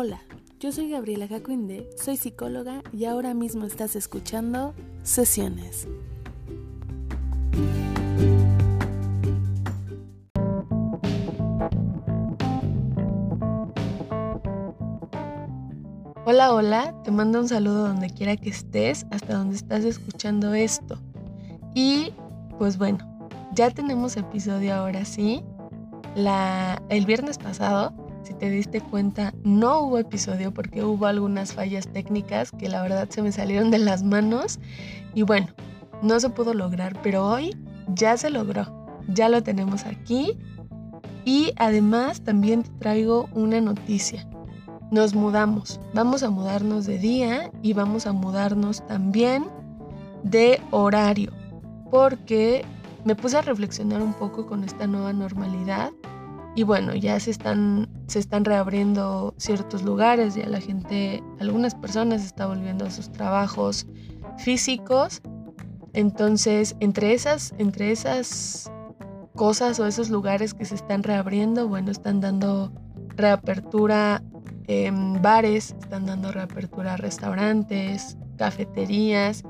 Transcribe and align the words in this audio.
Hola, 0.00 0.20
yo 0.60 0.70
soy 0.70 0.90
Gabriela 0.90 1.26
Jacuinde, 1.26 1.90
soy 2.00 2.16
psicóloga 2.16 2.84
y 2.92 3.06
ahora 3.06 3.34
mismo 3.34 3.64
estás 3.64 3.96
escuchando 3.96 4.72
Sesiones. 5.02 5.88
Hola, 16.24 16.54
hola, 16.54 16.94
te 17.02 17.10
mando 17.10 17.40
un 17.40 17.48
saludo 17.48 17.88
donde 17.88 18.08
quiera 18.10 18.36
que 18.36 18.50
estés, 18.50 19.04
hasta 19.10 19.34
donde 19.34 19.56
estás 19.56 19.82
escuchando 19.82 20.54
esto. 20.54 20.96
Y 21.74 22.12
pues 22.56 22.78
bueno, 22.78 23.00
ya 23.52 23.72
tenemos 23.72 24.16
episodio 24.16 24.76
ahora 24.76 25.04
sí. 25.04 25.42
La, 26.14 26.80
el 26.88 27.04
viernes 27.04 27.36
pasado 27.36 27.97
si 28.28 28.34
te 28.34 28.50
diste 28.50 28.82
cuenta, 28.82 29.32
no 29.42 29.80
hubo 29.80 29.96
episodio 29.96 30.52
porque 30.52 30.84
hubo 30.84 31.06
algunas 31.06 31.54
fallas 31.54 31.88
técnicas 31.88 32.52
que 32.52 32.68
la 32.68 32.82
verdad 32.82 33.08
se 33.08 33.22
me 33.22 33.32
salieron 33.32 33.70
de 33.70 33.78
las 33.78 34.02
manos. 34.02 34.58
Y 35.14 35.22
bueno, 35.22 35.46
no 36.02 36.20
se 36.20 36.28
pudo 36.28 36.52
lograr, 36.52 37.00
pero 37.02 37.26
hoy 37.26 37.56
ya 37.94 38.18
se 38.18 38.28
logró. 38.28 38.86
Ya 39.08 39.30
lo 39.30 39.42
tenemos 39.42 39.86
aquí. 39.86 40.36
Y 41.24 41.52
además 41.56 42.20
también 42.20 42.64
te 42.64 42.70
traigo 42.78 43.30
una 43.32 43.62
noticia. 43.62 44.28
Nos 44.90 45.14
mudamos. 45.14 45.80
Vamos 45.94 46.22
a 46.22 46.28
mudarnos 46.28 46.84
de 46.84 46.98
día 46.98 47.50
y 47.62 47.72
vamos 47.72 48.06
a 48.06 48.12
mudarnos 48.12 48.86
también 48.86 49.46
de 50.22 50.60
horario. 50.70 51.32
Porque 51.90 52.62
me 53.06 53.16
puse 53.16 53.38
a 53.38 53.42
reflexionar 53.42 54.02
un 54.02 54.12
poco 54.12 54.44
con 54.44 54.64
esta 54.64 54.86
nueva 54.86 55.14
normalidad 55.14 55.92
y 56.58 56.64
bueno, 56.64 56.92
ya 56.96 57.20
se 57.20 57.30
están, 57.30 57.88
se 58.08 58.18
están 58.18 58.44
reabriendo 58.44 59.32
ciertos 59.36 59.84
lugares, 59.84 60.34
ya 60.34 60.48
la 60.48 60.60
gente, 60.60 61.22
algunas 61.38 61.76
personas 61.76 62.24
están 62.24 62.48
volviendo 62.48 62.84
a 62.84 62.90
sus 62.90 63.12
trabajos 63.12 63.86
físicos. 64.38 65.22
Entonces, 65.92 66.74
entre 66.80 67.12
esas, 67.14 67.54
entre 67.58 67.92
esas 67.92 68.72
cosas 69.36 69.78
o 69.78 69.86
esos 69.86 70.10
lugares 70.10 70.52
que 70.52 70.64
se 70.64 70.74
están 70.74 71.04
reabriendo, 71.04 71.68
bueno, 71.68 71.92
están 71.92 72.20
dando 72.20 72.72
reapertura 73.10 74.20
en 74.66 75.22
bares, 75.22 75.76
están 75.80 76.06
dando 76.06 76.32
reapertura 76.32 76.94
a 76.94 76.96
restaurantes, 76.96 78.18
cafeterías. 78.36 79.44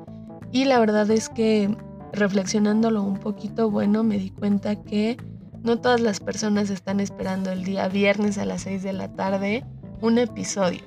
Y 0.53 0.67
la 0.67 0.79
verdad 0.79 1.11
es 1.11 1.31
que 1.31 1.75
reflexionándolo 2.13 3.03
un 3.03 3.17
poquito, 3.17 3.71
bueno, 3.71 4.05
me 4.05 4.19
di 4.19 4.29
cuenta 4.29 4.77
que 4.77 5.17
no 5.63 5.79
todas 5.79 6.01
las 6.01 6.21
personas 6.21 6.71
están 6.71 7.01
esperando 7.01 7.51
el 7.51 7.65
día 7.65 7.89
viernes 7.89 8.39
a 8.39 8.45
las 8.45 8.63
6 8.63 8.83
de 8.83 8.93
la 8.93 9.09
tarde 9.09 9.65
un 10.01 10.19
episodio. 10.19 10.83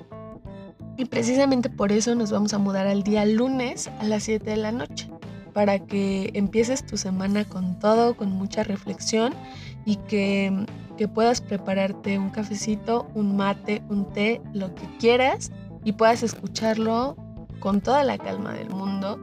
Y 0.96 1.06
precisamente 1.06 1.70
por 1.70 1.92
eso 1.92 2.14
nos 2.14 2.30
vamos 2.30 2.52
a 2.54 2.58
mudar 2.58 2.86
al 2.86 3.02
día 3.02 3.24
lunes 3.24 3.90
a 4.00 4.04
las 4.04 4.24
7 4.24 4.50
de 4.50 4.56
la 4.56 4.72
noche, 4.72 5.10
para 5.52 5.78
que 5.78 6.30
empieces 6.34 6.84
tu 6.86 6.96
semana 6.96 7.44
con 7.44 7.78
todo, 7.78 8.16
con 8.16 8.30
mucha 8.32 8.62
reflexión 8.62 9.34
y 9.84 9.96
que, 9.96 10.66
que 10.96 11.08
puedas 11.08 11.40
prepararte 11.40 12.18
un 12.18 12.30
cafecito, 12.30 13.10
un 13.14 13.36
mate, 13.36 13.82
un 13.88 14.10
té, 14.12 14.40
lo 14.52 14.74
que 14.74 14.84
quieras 14.98 15.50
y 15.84 15.92
puedas 15.92 16.22
escucharlo 16.22 17.16
con 17.60 17.80
toda 17.80 18.04
la 18.04 18.18
calma 18.18 18.52
del 18.52 18.70
mundo. 18.70 19.18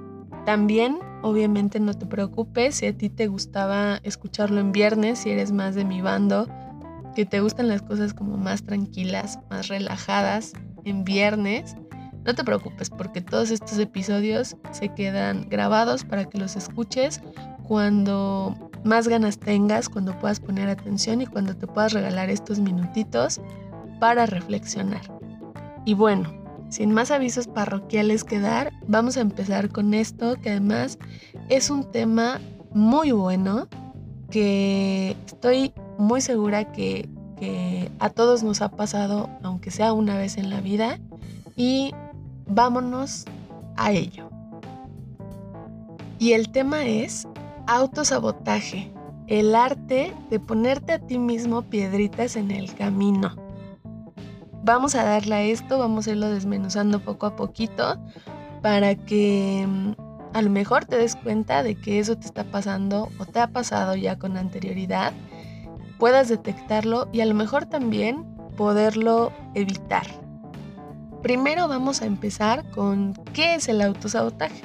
También 0.46 1.00
Obviamente 1.22 1.80
no 1.80 1.94
te 1.94 2.06
preocupes 2.06 2.76
si 2.76 2.86
a 2.86 2.98
ti 2.98 3.10
te 3.10 3.28
gustaba 3.28 4.00
escucharlo 4.04 4.60
en 4.60 4.72
viernes, 4.72 5.20
si 5.20 5.32
eres 5.32 5.52
más 5.52 5.76
de 5.76 5.84
mi 5.84 6.02
bando, 6.02 6.48
que 7.16 7.26
te 7.26 7.42
gustan 7.42 7.68
las 7.68 7.82
cosas 7.82 8.14
como 8.14 8.38
más 8.38 8.64
tranquilas, 8.64 9.40
más 9.50 9.68
relajadas 9.68 10.54
en 10.86 11.04
viernes. 11.04 11.76
No 12.26 12.36
te 12.36 12.44
preocupes 12.44 12.90
porque 12.90 13.22
todos 13.22 13.52
estos 13.52 13.78
episodios 13.80 14.56
se 14.72 14.94
quedan 14.94 15.48
grabados 15.50 16.06
para 16.06 16.26
que 16.26 16.38
los 16.38 16.56
escuches 16.56 17.22
cuando 17.68 18.56
más 18.84 19.08
ganas 19.08 19.40
tengas, 19.40 19.90
cuando 19.90 20.18
puedas 20.20 20.40
poner 20.40 20.70
atención 20.70 21.22
y 21.22 21.26
cuando 21.26 21.56
te 21.56 21.68
puedas 21.68 21.94
regalar 21.94 22.30
estos 22.30 22.60
minutitos 22.60 23.42
para 24.00 24.26
reflexionar. 24.26 25.02
Y 25.86 25.94
bueno, 25.94 26.39
sin 26.70 26.94
más 26.94 27.12
avisos 27.12 27.48
parroquiales 27.48 28.24
que 28.24 28.40
dar, 28.40 28.72
vamos 28.88 29.18
a 29.18 29.22
empezar 29.22 29.70
con 29.70 29.94
esto, 29.94 30.36
que 30.36 30.52
además 30.52 31.00
es 31.50 31.70
un 31.70 31.92
tema 31.92 32.40
muy 32.72 33.12
bueno, 33.12 33.68
que 34.30 35.16
estoy 35.26 35.74
muy 35.98 36.22
segura 36.22 36.72
que, 36.72 37.10
a 38.00 38.10
todos 38.10 38.44
nos 38.44 38.62
ha 38.62 38.70
pasado, 38.70 39.30
aunque 39.44 39.72
sea 39.72 39.94
una 39.94 40.18
vez 40.18 40.38
en 40.38 40.50
la 40.50 40.60
vida, 40.60 41.00
y 41.56 41.94
vámonos 42.48 43.26
a 43.78 43.94
ello. 43.94 44.30
Y 46.20 46.34
el 46.34 46.52
tema 46.52 46.84
es 46.86 47.30
autosabotaje, 47.66 48.92
el 49.28 49.56
arte 49.56 50.14
de 50.30 50.40
ponerte 50.42 50.94
a 50.94 51.00
ti 51.00 51.18
mismo 51.18 51.62
piedritas 51.62 52.36
en 52.36 52.52
el 52.52 52.74
camino 52.76 53.49
vamos 54.64 54.96
a 54.96 55.04
darle 55.04 55.36
a 55.36 55.42
esto, 55.44 55.78
vamos 55.78 56.08
a 56.08 56.12
irlo 56.12 56.30
desmenuzando 56.30 57.00
poco 57.00 57.26
a 57.26 57.36
poquito 57.36 57.98
para 58.62 58.96
que 58.96 59.66
mm, 59.68 59.92
a 60.34 60.42
lo 60.42 60.50
mejor 60.50 60.86
te 60.86 60.98
des 60.98 61.16
cuenta 61.16 61.64
de 61.64 61.76
que 61.76 62.00
eso 62.00 62.18
te 62.18 62.26
está 62.26 62.44
pasando 62.44 63.10
o 63.20 63.26
te 63.26 63.40
ha 63.40 63.48
pasado 63.48 63.96
ya 63.96 64.20
con 64.20 64.38
anterioridad, 64.38 65.14
puedas 65.98 66.30
detectarlo 66.30 67.10
y 67.12 67.22
a 67.22 67.26
lo 67.26 67.34
mejor 67.34 67.66
también 67.66 68.26
poderlo 68.58 69.32
evitar. 69.56 70.06
Primero 71.22 71.68
vamos 71.68 72.02
a 72.02 72.06
empezar 72.06 72.70
con 72.72 73.14
qué 73.34 73.56
es 73.56 73.68
el 73.68 73.82
autosabotaje. 73.82 74.62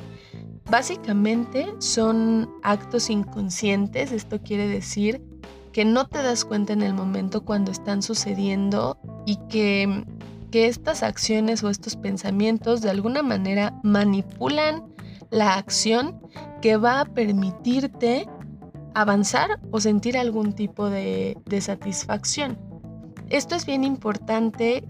Básicamente 0.70 1.74
son 1.78 2.50
actos 2.62 3.10
inconscientes, 3.10 4.12
esto 4.12 4.40
quiere 4.40 4.66
decir 4.66 5.22
que 5.72 5.84
no 5.84 6.06
te 6.06 6.22
das 6.22 6.44
cuenta 6.44 6.72
en 6.72 6.82
el 6.82 6.94
momento 6.94 7.44
cuando 7.44 7.72
están 7.72 8.02
sucediendo 8.02 8.96
y 9.26 9.36
que, 9.48 10.04
que 10.50 10.66
estas 10.66 11.02
acciones 11.02 11.62
o 11.62 11.70
estos 11.70 11.96
pensamientos 11.96 12.80
de 12.82 12.90
alguna 12.90 13.22
manera 13.22 13.78
manipulan 13.82 14.84
la 15.30 15.54
acción 15.54 16.20
que 16.60 16.76
va 16.76 17.00
a 17.00 17.04
permitirte 17.04 18.28
avanzar 18.94 19.60
o 19.70 19.80
sentir 19.80 20.16
algún 20.16 20.52
tipo 20.52 20.88
de, 20.88 21.36
de, 21.46 21.60
satisfacción. 21.60 22.58
Esto 23.28 23.56
es 23.56 23.66
bien 23.66 23.82
importante 23.82 24.84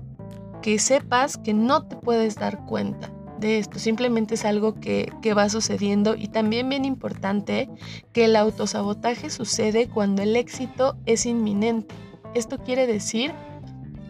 que 0.60 0.78
sepas 0.78 1.38
que 1.38 1.54
no 1.54 1.86
te 1.86 1.96
puedes 1.96 2.34
dar 2.34 2.64
cuenta 2.66 3.10
de 3.38 3.58
esto, 3.58 3.78
simplemente 3.78 4.34
es 4.34 4.44
algo 4.44 4.74
que, 4.74 5.12
va 5.36 5.48
sucediendo 5.48 6.14
y 6.14 6.28
también 6.28 6.68
bien 6.68 6.84
importante 6.84 7.68
que 8.12 8.26
el 8.26 8.36
autosabotaje 8.36 9.30
sucede 9.30 9.88
cuando 9.88 10.22
el 10.22 10.36
éxito 10.36 10.96
es 11.06 11.26
inminente. 11.26 11.94
Esto 12.34 12.58
quiere 12.58 12.86
decir 12.86 13.32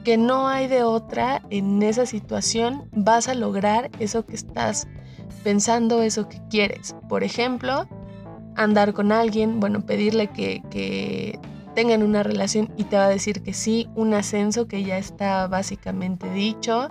que 0.04 0.16
no 0.16 0.48
hay 0.48 0.68
de 0.68 0.82
otra 0.82 1.42
en 1.50 1.82
esa 1.82 2.06
situación, 2.06 2.88
vas 2.92 3.28
a 3.28 3.34
lograr 3.34 3.90
eso 3.98 4.24
que 4.26 4.34
estás 4.34 4.86
pensando, 5.42 6.02
eso 6.02 6.28
que 6.28 6.40
quieres. 6.50 6.94
Por 7.08 7.24
ejemplo, 7.24 7.88
andar 8.56 8.92
con 8.92 9.12
alguien, 9.12 9.60
bueno, 9.60 9.84
pedirle 9.86 10.28
que, 10.28 10.62
que 10.70 11.38
tengan 11.74 12.02
una 12.02 12.22
relación 12.22 12.70
y 12.76 12.84
te 12.84 12.96
va 12.96 13.06
a 13.06 13.08
decir 13.08 13.42
que 13.42 13.52
sí, 13.52 13.88
un 13.94 14.14
ascenso 14.14 14.68
que 14.68 14.84
ya 14.84 14.98
está 14.98 15.48
básicamente 15.48 16.30
dicho 16.30 16.88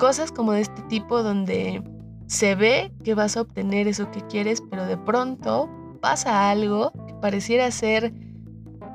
Cosas 0.00 0.32
como 0.32 0.52
de 0.52 0.62
este 0.62 0.80
tipo 0.84 1.22
donde 1.22 1.82
se 2.26 2.54
ve 2.54 2.90
que 3.04 3.14
vas 3.14 3.36
a 3.36 3.42
obtener 3.42 3.86
eso 3.86 4.10
que 4.10 4.22
quieres, 4.22 4.62
pero 4.70 4.86
de 4.86 4.96
pronto 4.96 5.68
pasa 6.00 6.48
algo 6.48 6.90
que 7.06 7.12
pareciera 7.20 7.70
ser 7.70 8.14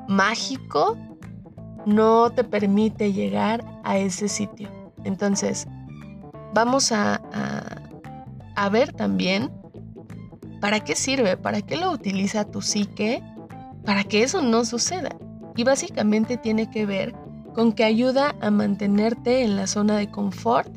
mágico, 0.08 0.98
no 1.86 2.30
te 2.30 2.44
permite 2.44 3.12
llegar 3.12 3.64
a 3.84 3.96
ese 3.96 4.28
sitio. 4.28 4.68
Entonces, 5.04 5.66
vamos 6.52 6.92
a, 6.92 7.22
a, 8.56 8.68
ver 8.68 8.92
también 8.92 9.50
para 10.60 10.80
qué 10.80 10.96
sirve, 10.96 11.36
para 11.36 11.62
qué 11.62 11.76
lo 11.76 11.90
utiliza 11.90 12.44
tu 12.44 12.60
psique, 12.60 13.22
para 13.84 14.04
que 14.04 14.22
eso 14.22 14.42
no 14.42 14.64
suceda. 14.64 15.10
Y 15.54 15.64
básicamente 15.64 16.36
tiene 16.36 16.70
que 16.70 16.84
ver 16.84 17.14
con 17.54 17.72
que 17.72 17.84
ayuda 17.84 18.34
a 18.42 18.50
mantenerte 18.50 19.42
en 19.42 19.56
la 19.56 19.66
zona 19.66 19.96
de 19.96 20.10
confort 20.10 20.68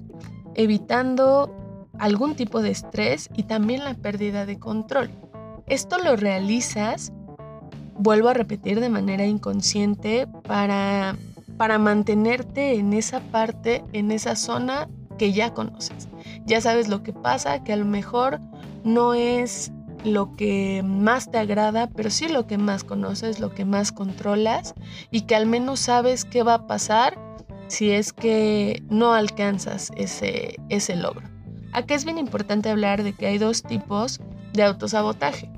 evitando 0.55 1.87
algún 1.97 2.35
tipo 2.35 2.61
de 2.61 2.71
estrés 2.71 3.29
y 3.35 3.43
también 3.43 3.83
la 3.83 3.95
pérdida 3.95 4.45
de 4.45 4.59
control. 4.59 5.11
Esto 5.67 5.97
lo 5.97 6.15
realizas, 6.15 7.11
vuelvo 7.99 8.29
a 8.29 8.33
repetir, 8.33 8.79
de 8.79 8.89
manera 8.89 9.25
inconsciente 9.25 10.25
para, 10.47 11.17
para 11.57 11.77
mantenerte 11.77 12.75
en 12.75 12.93
esa 12.93 13.19
parte, 13.19 13.83
en 13.91 14.11
esa 14.11 14.35
zona 14.37 14.87
que 15.17 15.33
ya 15.33 15.53
conoces. 15.53 16.07
Ya 16.45 16.61
sabes 16.61 16.87
lo 16.87 17.03
que 17.03 17.11
pasa, 17.11 17.63
que 17.63 17.73
a 17.73 17.75
lo 17.75 17.85
mejor 17.85 18.39
no 18.85 19.13
es 19.13 19.73
lo 20.05 20.33
que 20.37 20.81
más 20.85 21.29
te 21.29 21.39
agrada, 21.39 21.87
pero 21.87 22.09
sí 22.09 22.29
lo 22.29 22.47
que 22.47 22.57
más 22.57 22.85
conoces, 22.85 23.41
lo 23.41 23.53
que 23.53 23.65
más 23.65 23.91
controlas 23.91 24.75
y 25.11 25.21
que 25.21 25.35
al 25.35 25.45
menos 25.45 25.81
sabes 25.81 26.23
qué 26.23 26.41
va 26.41 26.53
a 26.53 26.67
pasar 26.67 27.19
si 27.67 27.91
es 27.91 28.13
que 28.13 28.81
no 28.89 29.13
alcanzas 29.13 29.91
ese, 29.97 30.55
ese 30.69 30.95
logro. 30.95 31.27
Aquí 31.73 31.93
es 31.93 32.05
bien 32.05 32.17
importante 32.17 32.69
hablar 32.69 33.03
de 33.03 33.11
que 33.11 33.27
hay 33.27 33.37
dos 33.37 33.61
tipos 33.61 34.21
de 34.53 34.63
autosabotaje 34.63 35.51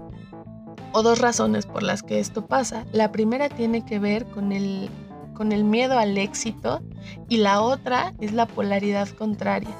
o 0.93 1.03
dos 1.03 1.19
razones 1.19 1.65
por 1.65 1.83
las 1.83 2.03
que 2.03 2.19
esto 2.19 2.45
pasa. 2.45 2.85
La 2.91 3.11
primera 3.11 3.49
tiene 3.49 3.85
que 3.85 3.99
ver 3.99 4.25
con 4.25 4.51
el, 4.51 4.89
con 5.33 5.51
el 5.51 5.63
miedo 5.63 5.97
al 5.97 6.17
éxito 6.17 6.81
y 7.29 7.37
la 7.37 7.61
otra 7.61 8.13
es 8.19 8.33
la 8.33 8.45
polaridad 8.45 9.07
contraria. 9.09 9.75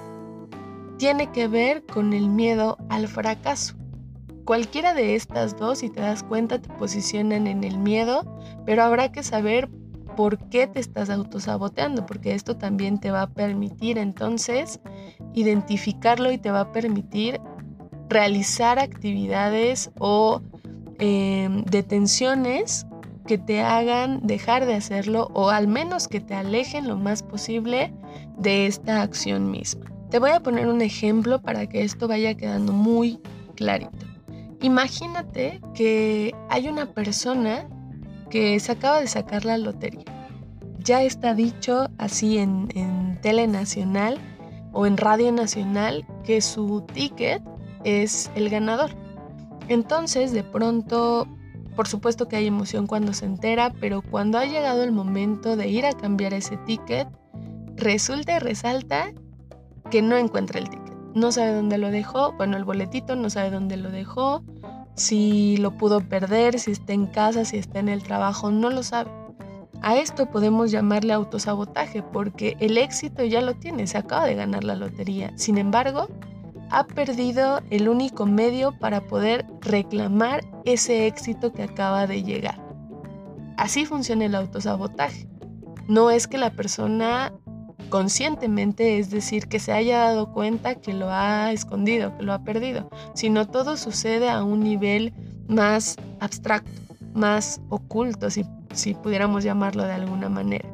Tiene 0.98 1.32
que 1.32 1.48
ver 1.48 1.86
con 1.86 2.14
el 2.14 2.30
miedo 2.30 2.78
al 2.90 3.08
fracaso. 3.08 3.76
Cualquiera 4.46 4.94
de 4.94 5.16
estas 5.16 5.58
dos, 5.58 5.80
si 5.80 5.90
te 5.90 6.02
das 6.02 6.24
cuenta, 6.24 6.60
te 6.60 6.70
posicionan 6.74 7.48
en 7.48 7.64
el 7.64 7.78
miedo, 7.78 8.24
pero 8.66 8.84
habrá 8.84 9.12
que 9.12 9.24
saber 9.24 9.70
por 10.16 10.38
qué 10.50 10.68
te 10.68 10.80
estás 10.80 11.10
autosaboteando, 11.10 12.06
porque 12.06 12.34
esto 12.34 12.58
también 12.58 13.00
te 13.00 13.12
va 13.12 13.24
a 13.24 13.30
permitir 13.30 13.98
entonces 13.98 14.80
identificarlo 15.34 16.32
y 16.32 16.38
te 16.38 16.52
va 16.52 16.62
a 16.62 16.72
permitir 16.72 17.40
realizar 18.10 18.78
actividades 18.78 19.92
o 20.00 20.42
em, 21.02 21.64
detenciones 21.66 22.86
que 23.28 23.38
te 23.38 23.62
hagan 23.62 24.26
dejar 24.26 24.66
de 24.66 24.76
hacerlo 24.76 25.30
o 25.34 25.50
al 25.50 25.68
menos 25.68 26.08
que 26.08 26.20
te 26.20 26.34
alejen 26.34 26.88
lo 26.88 26.96
más 26.96 27.24
posible 27.24 27.94
de 28.38 28.68
esta 28.68 29.02
acción 29.02 29.52
misma. 29.52 29.86
Te 30.10 30.20
voy 30.20 30.32
a 30.32 30.42
poner 30.42 30.68
un 30.68 30.82
ejemplo 30.82 31.42
para 31.42 31.68
que 31.68 31.84
esto 31.84 32.08
vaya 32.08 32.36
quedando 32.36 32.72
muy 32.72 33.20
clarito. 33.56 34.06
Imagínate 34.62 35.60
que 35.74 36.36
hay 36.50 36.68
una 36.68 36.86
persona 36.86 37.68
que 38.30 38.60
se 38.60 38.72
acaba 38.72 39.00
de 39.00 39.08
sacar 39.08 39.44
la 39.44 39.58
lotería. 39.58 40.06
Ya 40.80 41.02
está 41.02 41.34
dicho 41.34 41.88
así 41.98 42.38
en, 42.38 42.70
en 42.76 43.20
Tele 43.22 43.48
Nacional 43.48 44.20
o 44.72 44.86
en 44.86 44.98
Radio 44.98 45.32
Nacional 45.32 46.06
que 46.24 46.42
su 46.42 46.82
ticket 46.94 47.42
es 47.84 48.30
el 48.36 48.50
ganador. 48.50 49.01
Entonces, 49.68 50.34
de 50.34 50.44
pronto, 50.44 51.28
por 51.76 51.88
supuesto 51.88 52.28
que 52.28 52.36
hay 52.36 52.48
emoción 52.48 52.88
cuando 52.88 53.14
se 53.14 53.26
entera, 53.26 53.74
pero 53.80 54.02
cuando 54.02 54.38
ha 54.38 54.46
llegado 54.46 54.84
el 54.84 54.92
momento 54.92 55.56
de 55.56 55.68
ir 55.70 55.86
a 55.86 55.94
cambiar 55.94 56.34
ese 56.34 56.58
ticket, 56.58 57.08
resulta 57.76 58.36
y 58.36 58.40
resalta 58.40 59.14
que 59.90 60.02
no 60.02 60.18
encuentra 60.18 60.60
el 60.60 60.70
ticket. 60.70 60.96
No 61.14 61.32
sabe 61.32 61.54
dónde 61.54 61.78
lo 61.78 61.92
dejó, 61.92 62.34
bueno, 62.34 62.58
el 62.58 62.64
boletito 62.64 63.16
no 63.16 63.30
sabe 63.30 63.50
dónde 63.50 63.78
lo 63.78 63.92
dejó, 63.92 64.44
si 64.96 65.58
lo 65.58 65.78
pudo 65.78 66.02
perder, 66.02 66.60
si 66.60 66.72
está 66.72 66.94
en 66.94 67.08
casa, 67.08 67.46
si 67.46 67.58
está 67.58 67.80
en 67.80 67.90
el 67.90 68.04
trabajo, 68.04 68.52
no 68.52 68.70
lo 68.70 68.84
sabe. 68.84 69.12
A 69.82 69.98
esto 69.98 70.28
podemos 70.28 70.70
llamarle 70.70 71.12
autosabotaje 71.12 72.04
porque 72.04 72.56
el 72.60 72.78
éxito 72.78 73.26
ya 73.26 73.42
lo 73.42 73.56
tiene, 73.56 73.88
se 73.88 73.98
acaba 73.98 74.26
de 74.26 74.36
ganar 74.36 74.64
la 74.64 74.76
lotería. 74.76 75.34
Sin 75.38 75.58
embargo, 75.58 76.08
ha 76.72 76.86
perdido 76.88 77.62
el 77.70 77.90
único 77.90 78.26
medio 78.26 78.72
para 78.80 79.02
poder 79.02 79.46
reclamar 79.60 80.44
ese 80.66 81.06
éxito 81.06 81.52
que 81.52 81.64
acaba 81.64 82.08
de 82.08 82.24
llegar. 82.24 82.60
Así 83.58 83.86
funciona 83.86 84.26
el 84.26 84.36
autosabotaje. 84.36 85.28
No 85.88 86.10
es 86.10 86.28
que 86.28 86.38
la 86.38 86.52
persona 86.52 87.34
conscientemente, 87.90 88.98
es 89.00 89.12
decir, 89.12 89.48
que 89.48 89.60
se 89.60 89.74
haya 89.74 90.00
dado 90.00 90.32
cuenta 90.32 90.76
que 90.76 90.94
lo 90.94 91.10
ha 91.12 91.52
escondido, 91.52 92.18
que 92.18 92.24
lo 92.24 92.34
ha 92.34 92.44
perdido, 92.44 92.90
sino 93.14 93.48
todo 93.48 93.76
sucede 93.76 94.30
a 94.30 94.44
un 94.44 94.62
nivel 94.62 95.14
más 95.48 95.98
abstracto, 96.22 96.72
más 97.14 97.62
oculto, 97.70 98.30
si, 98.30 98.46
si 98.74 98.94
pudiéramos 98.94 99.44
llamarlo 99.44 99.84
de 99.84 99.94
alguna 99.94 100.30
manera. 100.30 100.68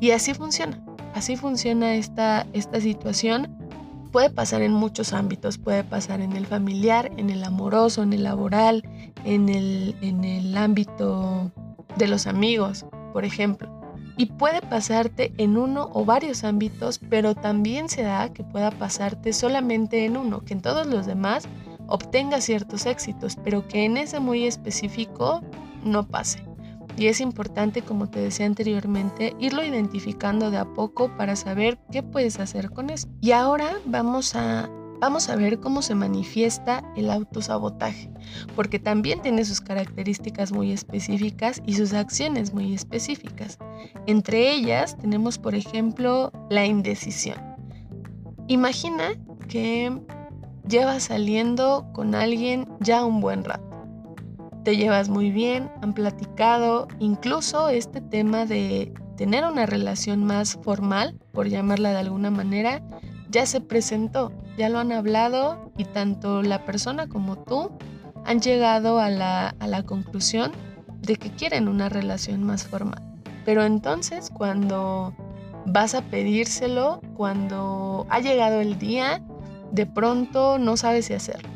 Y 0.00 0.10
así 0.10 0.34
funciona, 0.34 0.82
así 1.14 1.36
funciona 1.36 1.94
esta, 1.94 2.46
esta 2.52 2.80
situación. 2.80 3.56
Puede 4.12 4.30
pasar 4.30 4.62
en 4.62 4.72
muchos 4.72 5.12
ámbitos, 5.12 5.58
puede 5.58 5.84
pasar 5.84 6.20
en 6.20 6.32
el 6.32 6.46
familiar, 6.46 7.10
en 7.16 7.30
el 7.30 7.44
amoroso, 7.44 8.02
en 8.02 8.12
el 8.12 8.24
laboral, 8.24 8.82
en 9.24 9.48
el, 9.48 9.96
en 10.00 10.24
el 10.24 10.56
ámbito 10.56 11.52
de 11.96 12.08
los 12.08 12.26
amigos, 12.26 12.86
por 13.12 13.24
ejemplo 13.24 13.80
y 14.20 14.26
puede 14.26 14.60
pasarte 14.60 15.32
en 15.38 15.56
uno 15.56 15.88
o 15.94 16.04
varios 16.04 16.44
ámbitos, 16.44 16.98
pero 16.98 17.34
también 17.34 17.88
se 17.88 18.02
da 18.02 18.30
que 18.34 18.44
pueda 18.44 18.70
pasarte 18.70 19.32
solamente 19.32 20.04
en 20.04 20.18
uno, 20.18 20.42
que 20.44 20.52
en 20.52 20.60
todos 20.60 20.86
los 20.86 21.06
demás 21.06 21.48
obtenga 21.86 22.42
ciertos 22.42 22.84
éxitos, 22.84 23.38
pero 23.42 23.66
que 23.66 23.86
en 23.86 23.96
ese 23.96 24.20
muy 24.20 24.44
específico 24.44 25.40
no 25.84 26.06
pase. 26.06 26.49
Y 27.00 27.06
es 27.06 27.22
importante, 27.22 27.80
como 27.80 28.10
te 28.10 28.20
decía 28.20 28.44
anteriormente, 28.44 29.34
irlo 29.38 29.64
identificando 29.64 30.50
de 30.50 30.58
a 30.58 30.66
poco 30.66 31.16
para 31.16 31.34
saber 31.34 31.78
qué 31.90 32.02
puedes 32.02 32.38
hacer 32.38 32.68
con 32.72 32.90
eso. 32.90 33.08
Y 33.22 33.32
ahora 33.32 33.78
vamos 33.86 34.36
a 34.36 34.68
vamos 35.00 35.30
a 35.30 35.36
ver 35.36 35.60
cómo 35.60 35.80
se 35.80 35.94
manifiesta 35.94 36.84
el 36.94 37.10
autosabotaje, 37.10 38.10
porque 38.54 38.78
también 38.78 39.22
tiene 39.22 39.46
sus 39.46 39.62
características 39.62 40.52
muy 40.52 40.72
específicas 40.72 41.62
y 41.64 41.72
sus 41.72 41.94
acciones 41.94 42.52
muy 42.52 42.74
específicas. 42.74 43.56
Entre 44.06 44.52
ellas 44.52 44.98
tenemos, 44.98 45.38
por 45.38 45.54
ejemplo, 45.54 46.30
la 46.50 46.66
indecisión. 46.66 47.38
Imagina 48.46 49.14
que 49.48 49.98
llevas 50.68 51.04
saliendo 51.04 51.88
con 51.94 52.14
alguien 52.14 52.68
ya 52.80 53.06
un 53.06 53.22
buen 53.22 53.42
rato. 53.42 53.69
Te 54.64 54.76
llevas 54.76 55.08
muy 55.08 55.30
bien, 55.30 55.70
han 55.80 55.94
platicado, 55.94 56.86
incluso 56.98 57.70
este 57.70 58.00
tema 58.00 58.44
de 58.44 58.92
tener 59.16 59.44
una 59.44 59.66
relación 59.66 60.24
más 60.24 60.58
formal, 60.62 61.18
por 61.32 61.48
llamarla 61.48 61.92
de 61.92 61.98
alguna 61.98 62.30
manera, 62.30 62.82
ya 63.30 63.46
se 63.46 63.60
presentó, 63.60 64.32
ya 64.58 64.68
lo 64.68 64.78
han 64.78 64.92
hablado 64.92 65.72
y 65.76 65.84
tanto 65.84 66.42
la 66.42 66.64
persona 66.64 67.06
como 67.08 67.36
tú 67.36 67.70
han 68.24 68.40
llegado 68.40 68.98
a 68.98 69.08
la, 69.08 69.54
a 69.58 69.66
la 69.66 69.82
conclusión 69.82 70.52
de 71.00 71.16
que 71.16 71.30
quieren 71.30 71.68
una 71.68 71.88
relación 71.88 72.42
más 72.44 72.64
formal. 72.64 73.02
Pero 73.44 73.64
entonces 73.64 74.30
cuando 74.30 75.14
vas 75.66 75.94
a 75.94 76.02
pedírselo, 76.02 77.00
cuando 77.16 78.06
ha 78.10 78.20
llegado 78.20 78.60
el 78.60 78.78
día, 78.78 79.22
de 79.70 79.86
pronto 79.86 80.58
no 80.58 80.76
sabes 80.76 81.06
si 81.06 81.14
hacerlo. 81.14 81.48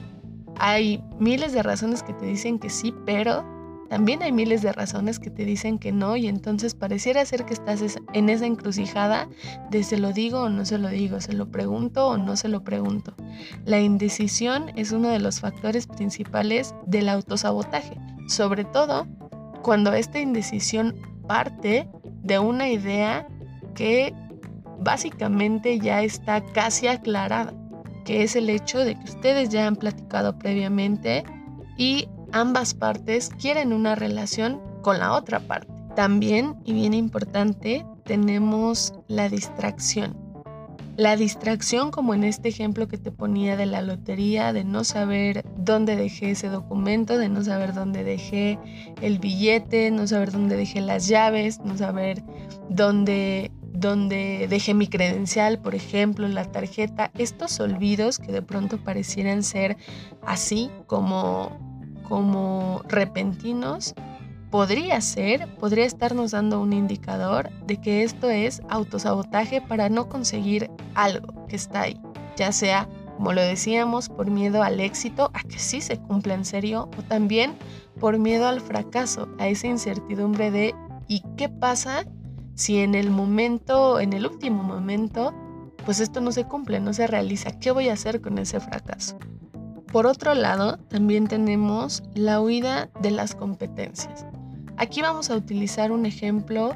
Hay 0.58 1.02
miles 1.18 1.52
de 1.52 1.62
razones 1.62 2.02
que 2.02 2.12
te 2.12 2.26
dicen 2.26 2.58
que 2.58 2.70
sí, 2.70 2.94
pero 3.04 3.44
también 3.88 4.22
hay 4.22 4.32
miles 4.32 4.62
de 4.62 4.72
razones 4.72 5.18
que 5.18 5.30
te 5.30 5.44
dicen 5.44 5.78
que 5.78 5.92
no 5.92 6.16
y 6.16 6.26
entonces 6.26 6.74
pareciera 6.74 7.24
ser 7.24 7.44
que 7.44 7.54
estás 7.54 7.80
en 8.12 8.28
esa 8.28 8.46
encrucijada 8.46 9.28
de 9.70 9.84
se 9.84 9.98
lo 9.98 10.12
digo 10.12 10.40
o 10.40 10.48
no 10.48 10.64
se 10.64 10.78
lo 10.78 10.88
digo, 10.88 11.20
se 11.20 11.32
lo 11.32 11.50
pregunto 11.50 12.08
o 12.08 12.16
no 12.16 12.36
se 12.36 12.48
lo 12.48 12.64
pregunto. 12.64 13.14
La 13.64 13.80
indecisión 13.80 14.72
es 14.76 14.92
uno 14.92 15.08
de 15.10 15.20
los 15.20 15.40
factores 15.40 15.86
principales 15.86 16.74
del 16.86 17.08
autosabotaje, 17.08 17.96
sobre 18.26 18.64
todo 18.64 19.06
cuando 19.62 19.92
esta 19.92 20.18
indecisión 20.18 20.94
parte 21.28 21.88
de 22.22 22.38
una 22.38 22.68
idea 22.68 23.28
que 23.74 24.14
básicamente 24.80 25.78
ya 25.78 26.02
está 26.02 26.42
casi 26.42 26.88
aclarada, 26.88 27.54
que 28.04 28.22
es 28.22 28.36
el 28.36 28.50
hecho 28.50 28.78
de 28.78 28.94
que 28.94 29.04
ustedes 29.04 29.48
ya 29.48 29.66
han 29.66 29.76
platicado 29.76 30.38
previamente 30.38 31.24
y 31.76 32.08
ambas 32.32 32.74
partes 32.74 33.30
quieren 33.40 33.72
una 33.72 33.94
relación 33.94 34.60
con 34.82 34.98
la 34.98 35.12
otra 35.12 35.40
parte. 35.40 35.72
También, 35.96 36.56
y 36.64 36.72
bien 36.72 36.92
importante, 36.92 37.86
tenemos 38.04 38.92
la 39.08 39.28
distracción. 39.28 40.24
La 40.96 41.16
distracción, 41.16 41.90
como 41.90 42.14
en 42.14 42.22
este 42.22 42.48
ejemplo 42.48 42.86
que 42.86 42.98
te 42.98 43.10
ponía 43.10 43.56
de 43.56 43.66
la 43.66 43.82
lotería, 43.82 44.52
de 44.52 44.62
no 44.62 44.84
saber 44.84 45.44
dónde 45.56 45.96
dejé 45.96 46.32
ese 46.32 46.48
documento, 46.48 47.18
de 47.18 47.28
no 47.28 47.42
saber 47.42 47.74
dónde 47.74 48.04
dejé 48.04 48.60
el 49.00 49.18
billete, 49.18 49.90
no 49.90 50.06
saber 50.06 50.30
dónde 50.30 50.56
dejé 50.56 50.80
las 50.80 51.08
llaves, 51.08 51.58
no 51.64 51.76
saber 51.76 52.22
dónde, 52.68 53.50
dónde 53.74 54.46
dejé 54.48 54.72
mi 54.72 54.86
credencial, 54.86 55.58
por 55.60 55.74
ejemplo, 55.74 56.26
la 56.28 56.44
tarjeta. 56.44 57.10
Estos 57.18 57.60
olvidos 57.60 58.18
que 58.18 58.32
de 58.32 58.40
pronto 58.42 58.78
parecieran 58.78 59.42
ser 59.42 59.76
así 60.22 60.70
como 60.86 61.64
como 62.04 62.82
repentinos, 62.88 63.94
podría 64.50 65.00
ser, 65.00 65.52
podría 65.56 65.84
estarnos 65.84 66.30
dando 66.30 66.60
un 66.60 66.72
indicador 66.72 67.50
de 67.66 67.80
que 67.80 68.04
esto 68.04 68.30
es 68.30 68.62
autosabotaje 68.68 69.60
para 69.60 69.88
no 69.88 70.08
conseguir 70.08 70.70
algo 70.94 71.46
que 71.48 71.56
está 71.56 71.82
ahí, 71.82 72.00
ya 72.36 72.52
sea, 72.52 72.88
como 73.16 73.32
lo 73.32 73.42
decíamos, 73.42 74.08
por 74.08 74.30
miedo 74.30 74.62
al 74.62 74.80
éxito, 74.80 75.30
a 75.34 75.42
que 75.42 75.58
sí 75.58 75.80
se 75.80 75.98
cumpla 75.98 76.34
en 76.34 76.44
serio, 76.44 76.88
o 76.98 77.02
también 77.02 77.54
por 78.00 78.18
miedo 78.18 78.46
al 78.46 78.60
fracaso, 78.60 79.28
a 79.38 79.48
esa 79.48 79.66
incertidumbre 79.66 80.50
de 80.50 80.74
¿y 81.08 81.22
qué 81.36 81.48
pasa 81.48 82.04
si 82.54 82.78
en 82.78 82.94
el 82.94 83.10
momento, 83.10 84.00
en 84.00 84.12
el 84.12 84.26
último 84.26 84.62
momento, 84.62 85.34
pues 85.84 86.00
esto 86.00 86.20
no 86.20 86.32
se 86.32 86.44
cumple, 86.44 86.80
no 86.80 86.92
se 86.92 87.06
realiza? 87.06 87.58
¿Qué 87.58 87.70
voy 87.70 87.88
a 87.88 87.94
hacer 87.94 88.20
con 88.20 88.38
ese 88.38 88.60
fracaso? 88.60 89.18
Por 89.92 90.06
otro 90.06 90.34
lado, 90.34 90.78
también 90.88 91.28
tenemos 91.28 92.02
la 92.14 92.40
huida 92.40 92.90
de 93.00 93.10
las 93.10 93.34
competencias. 93.34 94.26
Aquí 94.76 95.02
vamos 95.02 95.30
a 95.30 95.36
utilizar 95.36 95.92
un 95.92 96.04
ejemplo 96.04 96.74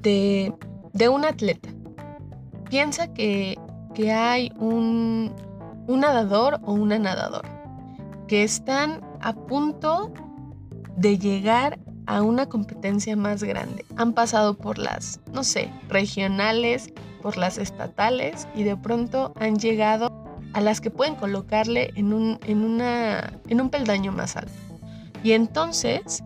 de 0.00 0.54
de 0.92 1.08
un 1.08 1.24
atleta. 1.24 1.68
Piensa 2.68 3.12
que, 3.14 3.56
que 3.94 4.12
hay 4.12 4.52
un, 4.58 5.32
un 5.86 6.00
nadador 6.00 6.60
o 6.64 6.72
una 6.72 6.98
nadadora 6.98 7.54
que 8.26 8.42
están 8.42 9.00
a 9.20 9.32
punto 9.32 10.12
de 10.96 11.18
llegar 11.18 11.78
a 12.08 12.22
una 12.22 12.46
competencia 12.46 13.14
más 13.16 13.44
grande. 13.44 13.84
Han 13.96 14.14
pasado 14.14 14.54
por 14.54 14.78
las, 14.78 15.20
no 15.30 15.44
sé, 15.44 15.70
regionales, 15.90 16.90
por 17.22 17.36
las 17.36 17.58
estatales 17.58 18.48
y 18.54 18.62
de 18.62 18.76
pronto 18.78 19.34
han 19.38 19.58
llegado 19.58 20.24
a 20.54 20.62
las 20.62 20.80
que 20.80 20.90
pueden 20.90 21.16
colocarle 21.16 21.92
en 21.96 22.14
un, 22.14 22.40
en 22.46 22.64
una, 22.64 23.34
en 23.48 23.60
un 23.60 23.68
peldaño 23.68 24.10
más 24.10 24.36
alto. 24.36 24.54
Y 25.22 25.32
entonces, 25.32 26.24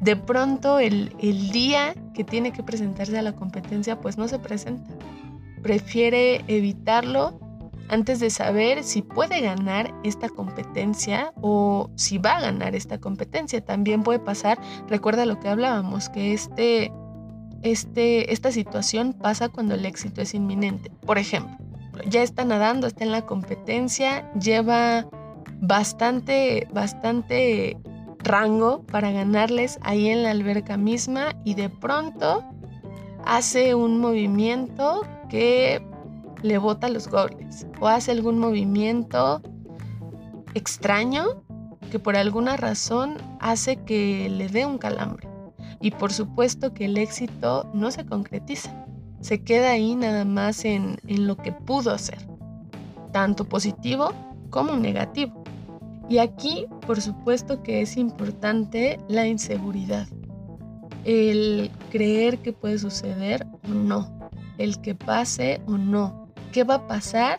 de 0.00 0.16
pronto 0.16 0.78
el, 0.78 1.14
el 1.20 1.50
día 1.50 1.94
que 2.14 2.24
tiene 2.24 2.50
que 2.52 2.62
presentarse 2.62 3.18
a 3.18 3.22
la 3.22 3.34
competencia, 3.34 4.00
pues 4.00 4.16
no 4.16 4.26
se 4.28 4.38
presenta. 4.38 4.90
Prefiere 5.62 6.42
evitarlo 6.48 7.38
antes 7.92 8.20
de 8.20 8.30
saber 8.30 8.84
si 8.84 9.02
puede 9.02 9.42
ganar 9.42 9.94
esta 10.02 10.30
competencia 10.30 11.32
o 11.42 11.90
si 11.94 12.16
va 12.16 12.38
a 12.38 12.40
ganar 12.40 12.74
esta 12.74 12.98
competencia. 12.98 13.62
También 13.62 14.02
puede 14.02 14.18
pasar, 14.18 14.58
recuerda 14.88 15.26
lo 15.26 15.38
que 15.38 15.50
hablábamos, 15.50 16.08
que 16.08 16.32
este, 16.32 16.90
este, 17.62 18.32
esta 18.32 18.50
situación 18.50 19.12
pasa 19.12 19.50
cuando 19.50 19.74
el 19.74 19.84
éxito 19.84 20.22
es 20.22 20.32
inminente. 20.32 20.90
Por 21.04 21.18
ejemplo, 21.18 21.54
ya 22.08 22.22
está 22.22 22.46
nadando, 22.46 22.86
está 22.86 23.04
en 23.04 23.12
la 23.12 23.26
competencia, 23.26 24.32
lleva 24.40 25.06
bastante, 25.60 26.66
bastante 26.72 27.76
rango 28.20 28.84
para 28.86 29.10
ganarles 29.10 29.78
ahí 29.82 30.08
en 30.08 30.22
la 30.22 30.30
alberca 30.30 30.78
misma 30.78 31.34
y 31.44 31.54
de 31.54 31.68
pronto 31.68 32.42
hace 33.26 33.74
un 33.74 34.00
movimiento 34.00 35.06
que 35.28 35.91
le 36.42 36.58
bota 36.58 36.88
los 36.88 37.08
goles 37.08 37.66
o 37.80 37.88
hace 37.88 38.10
algún 38.10 38.38
movimiento 38.38 39.40
extraño 40.54 41.42
que 41.90 41.98
por 41.98 42.16
alguna 42.16 42.56
razón 42.56 43.16
hace 43.40 43.76
que 43.76 44.28
le 44.28 44.48
dé 44.48 44.66
un 44.66 44.78
calambre. 44.78 45.28
Y 45.80 45.90
por 45.90 46.12
supuesto 46.12 46.72
que 46.72 46.86
el 46.86 46.96
éxito 46.96 47.68
no 47.74 47.90
se 47.90 48.06
concretiza, 48.06 48.86
se 49.20 49.42
queda 49.42 49.70
ahí 49.70 49.94
nada 49.94 50.24
más 50.24 50.64
en, 50.64 50.96
en 51.06 51.26
lo 51.26 51.36
que 51.36 51.52
pudo 51.52 51.96
ser, 51.98 52.26
tanto 53.12 53.44
positivo 53.44 54.12
como 54.50 54.76
negativo. 54.76 55.42
Y 56.08 56.18
aquí, 56.18 56.66
por 56.86 57.00
supuesto 57.00 57.62
que 57.62 57.82
es 57.82 57.96
importante 57.96 58.98
la 59.08 59.26
inseguridad, 59.26 60.06
el 61.04 61.70
creer 61.90 62.38
que 62.38 62.52
puede 62.52 62.78
suceder 62.78 63.46
o 63.64 63.68
no, 63.68 64.30
el 64.58 64.80
que 64.80 64.94
pase 64.94 65.60
o 65.66 65.72
no, 65.78 66.21
¿Qué 66.52 66.64
va 66.64 66.74
a 66.74 66.86
pasar 66.86 67.38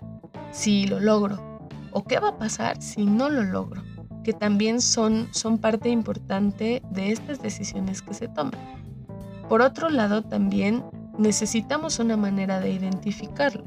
si 0.51 0.87
lo 0.87 0.99
logro? 0.99 1.37
¿O 1.91 2.03
qué 2.03 2.17
va 2.17 2.29
a 2.29 2.37
pasar 2.39 2.81
si 2.81 3.05
no 3.05 3.29
lo 3.29 3.43
logro? 3.43 3.83
Que 4.23 4.33
también 4.33 4.81
son, 4.81 5.27
son 5.29 5.59
parte 5.59 5.89
importante 5.89 6.81
de 6.89 7.11
estas 7.11 7.39
decisiones 7.39 8.01
que 8.01 8.15
se 8.15 8.27
toman. 8.27 8.59
Por 9.47 9.61
otro 9.61 9.91
lado, 9.91 10.23
también 10.23 10.83
necesitamos 11.19 11.99
una 11.99 12.17
manera 12.17 12.59
de 12.59 12.71
identificarlo, 12.71 13.63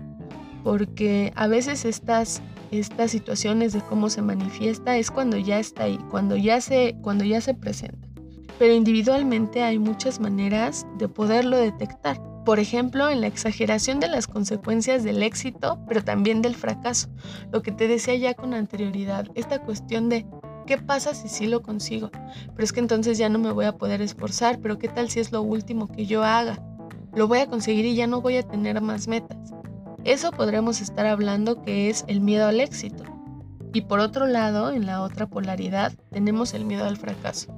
porque 0.65 1.33
a 1.37 1.47
veces 1.47 1.85
estas, 1.85 2.43
estas 2.73 3.13
situaciones 3.13 3.73
de 3.73 3.83
cómo 3.83 4.11
se 4.11 4.23
manifiesta 4.23 4.97
es 4.97 5.13
cuando 5.13 5.37
ya 5.37 5.61
está 5.61 5.85
ahí, 5.85 5.99
cuando 6.11 6.37
ya 6.37 6.61
se, 6.61 6.97
cuando 7.03 7.23
ya 7.25 7.41
se 7.41 7.55
presenta. 7.55 8.09
Pero 8.59 8.75
individualmente 8.75 9.63
hay 9.63 9.79
muchas 9.79 10.19
maneras 10.19 10.85
de 10.99 11.09
poderlo 11.09 11.57
detectar 11.57 12.21
por 12.47 12.61
ejemplo, 12.61 13.11
en 13.11 13.23
la 13.23 13.27
exageración 13.27 13.99
de 13.99 14.07
las 14.07 14.29
consecuencias 14.29 15.03
del 15.03 15.25
éxito, 15.25 15.81
pero 15.89 16.05
también 16.05 16.43
del 16.43 16.55
fracaso. 16.55 17.09
Lo 17.51 17.61
que 17.61 17.73
te 17.73 17.89
decía 17.89 18.15
ya 18.15 18.35
con 18.35 18.55
anterioridad, 18.55 19.27
esta 19.35 19.59
cuestión 19.59 20.09
de 20.09 20.27
¿qué 20.65 20.79
pasa 20.79 21.13
si 21.13 21.29
sí 21.29 21.49
lo 21.49 21.61
consigo? 21.61 22.09
Pero 22.13 22.63
es 22.65 22.73
que 22.73 22.79
entonces 22.79 23.19
ya 23.19 23.29
no 23.29 23.41
me 23.41 23.51
voy 23.51 23.65
a 23.65 23.77
poder 23.77 24.01
esforzar, 24.01 24.61
pero 24.61 24.79
¿qué 24.79 24.87
tal 24.87 25.11
si 25.11 25.19
es 25.19 25.33
lo 25.33 25.43
último 25.43 25.89
que 25.89 26.07
yo 26.07 26.23
haga? 26.23 26.63
Lo 27.17 27.27
voy 27.27 27.41
a 27.41 27.49
conseguir 27.49 27.85
y 27.85 27.97
ya 27.97 28.07
no 28.07 28.21
voy 28.21 28.37
a 28.37 28.45
tener 28.45 28.81
más 28.81 29.09
metas. 29.09 29.53
Eso 30.05 30.31
podremos 30.31 30.81
estar 30.81 31.05
hablando 31.05 31.63
que 31.63 31.91
es 31.91 32.05
el 32.07 32.21
miedo 32.21 32.47
al 32.47 32.61
éxito. 32.61 33.03
Y 33.73 33.81
por 33.81 33.99
otro 33.99 34.25
lado, 34.29 34.71
en 34.71 34.87
la 34.87 35.03
otra 35.03 35.27
polaridad, 35.27 35.93
tenemos 36.13 36.55
el 36.55 36.65
miedo 36.65 36.85
al 36.85 36.97
fracaso 36.97 37.53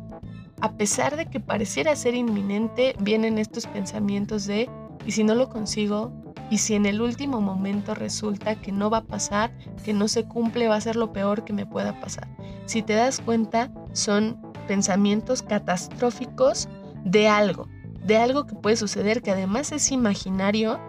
a 0.61 0.73
pesar 0.73 1.17
de 1.17 1.27
que 1.27 1.41
pareciera 1.41 1.95
ser 1.97 2.15
inminente, 2.15 2.95
vienen 3.01 3.39
estos 3.39 3.67
pensamientos 3.67 4.47
de, 4.47 4.69
¿y 5.07 5.13
si 5.13 5.25
no 5.25 5.35
lo 5.35 5.49
consigo? 5.49 6.13
¿Y 6.51 6.59
si 6.59 6.75
en 6.75 6.87
el 6.87 7.01
último 7.01 7.41
momento 7.41 7.95
resulta 7.95 8.57
que 8.57 8.73
no 8.73 8.91
va 8.91 8.99
a 8.99 9.05
pasar, 9.05 9.53
que 9.85 9.93
no 9.93 10.09
se 10.09 10.25
cumple, 10.25 10.69
va 10.69 10.77
a 10.77 10.81
ser 10.81 10.97
lo 10.97 11.13
peor 11.13 11.45
que 11.45 11.53
me 11.53 11.67
pueda 11.67 12.01
pasar? 12.01 12.29
Si 12.65 12.83
te 12.83 12.95
das 12.95 13.21
cuenta, 13.21 13.71
son 13.93 14.41
pensamientos 14.67 15.43
catastróficos 15.43 16.69
de 17.05 17.29
algo, 17.29 17.69
de 18.05 18.17
algo 18.17 18.47
que 18.47 18.55
puede 18.55 18.77
suceder, 18.77 19.23
que 19.23 19.31
además 19.31 19.73
es 19.73 19.93
imaginario, 19.93 20.81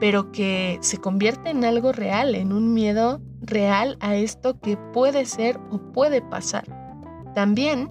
pero 0.00 0.32
que 0.32 0.78
se 0.80 0.98
convierte 0.98 1.50
en 1.50 1.64
algo 1.64 1.92
real, 1.92 2.34
en 2.34 2.52
un 2.52 2.72
miedo 2.74 3.20
real 3.40 3.96
a 4.00 4.16
esto 4.16 4.58
que 4.60 4.76
puede 4.76 5.26
ser 5.26 5.58
o 5.70 5.78
puede 5.92 6.22
pasar. 6.22 6.64
También 7.34 7.90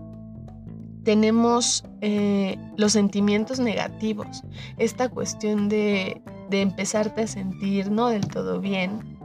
tenemos 1.05 1.85
eh, 2.01 2.57
los 2.75 2.91
sentimientos 2.93 3.59
negativos, 3.59 4.43
esta 4.77 5.07
cuestión 5.07 5.69
de, 5.69 6.21
de 6.50 6.62
empezarte 6.62 7.21
a 7.21 7.27
sentir 7.27 7.89
no 7.89 8.09
del 8.09 8.27
todo 8.27 8.59
bien. 8.59 9.15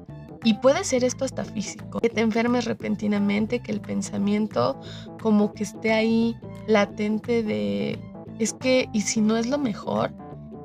Y 0.45 0.55
puede 0.55 0.85
ser 0.85 1.05
esto 1.05 1.25
hasta 1.25 1.45
físico, 1.45 2.01
que 2.01 2.09
te 2.09 2.21
enfermes 2.21 2.65
repentinamente, 2.65 3.61
que 3.61 3.73
el 3.73 3.81
pensamiento 3.81 4.81
como 5.21 5.53
que 5.53 5.65
esté 5.65 5.93
ahí 5.93 6.37
latente 6.67 7.43
de, 7.43 7.99
es 8.39 8.55
que, 8.55 8.89
¿y 8.93 9.01
si 9.03 9.21
no 9.21 9.37
es 9.37 9.47
lo 9.47 9.59
mejor? 9.59 10.13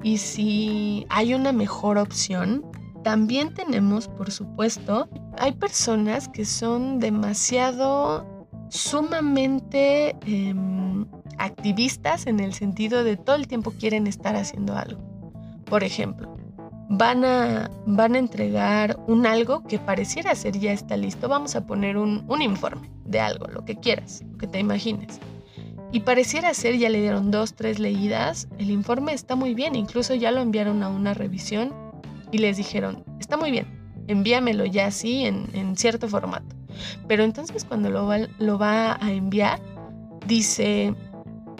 ¿Y 0.03 0.17
si 0.17 1.05
hay 1.09 1.33
una 1.33 1.51
mejor 1.51 1.97
opción? 1.97 2.63
También 3.03 3.53
tenemos, 3.53 4.07
por 4.07 4.31
supuesto, 4.31 5.09
hay 5.37 5.51
personas 5.53 6.29
que 6.29 6.45
son 6.45 6.99
demasiado 6.99 8.34
sumamente 8.75 10.15
em, 10.25 11.05
activistas 11.37 12.27
en 12.27 12.39
el 12.39 12.53
sentido 12.53 13.03
de 13.03 13.17
todo 13.17 13.35
el 13.35 13.47
tiempo 13.47 13.71
quieren 13.71 14.07
estar 14.07 14.35
haciendo 14.35 14.75
algo. 14.75 15.01
Por 15.65 15.83
ejemplo, 15.83 16.35
van 16.89 17.25
a, 17.25 17.71
van 17.85 18.15
a 18.15 18.19
entregar 18.19 18.99
un 19.07 19.25
algo 19.25 19.63
que 19.63 19.79
pareciera 19.79 20.35
ser 20.35 20.59
ya 20.59 20.73
está 20.73 20.97
listo. 20.97 21.27
Vamos 21.27 21.55
a 21.55 21.65
poner 21.65 21.97
un, 21.97 22.25
un 22.27 22.41
informe 22.41 22.91
de 23.05 23.19
algo, 23.19 23.47
lo 23.47 23.65
que 23.65 23.77
quieras, 23.77 24.23
lo 24.31 24.37
que 24.37 24.47
te 24.47 24.59
imagines. 24.59 25.19
Y 25.91 26.01
pareciera 26.01 26.53
ser, 26.53 26.77
ya 26.77 26.89
le 26.89 26.99
dieron 26.99 27.31
dos, 27.31 27.53
tres 27.53 27.79
leídas, 27.79 28.49
el 28.57 28.69
informe 28.69 29.13
está 29.13 29.35
muy 29.35 29.53
bien, 29.53 29.75
incluso 29.75 30.13
ya 30.13 30.31
lo 30.31 30.41
enviaron 30.41 30.83
a 30.83 30.89
una 30.89 31.13
revisión 31.13 31.73
y 32.31 32.39
les 32.39 32.57
dijeron, 32.57 33.05
está 33.19 33.37
muy 33.37 33.51
bien, 33.51 33.67
envíamelo 34.07 34.65
ya 34.65 34.87
así 34.87 35.25
en, 35.25 35.47
en 35.53 35.77
cierto 35.77 36.09
formato. 36.09 36.54
Pero 37.07 37.23
entonces 37.23 37.65
cuando 37.65 37.89
lo 37.89 38.57
va, 38.57 38.97
a 38.99 39.11
enviar, 39.11 39.59
dice, 40.27 40.93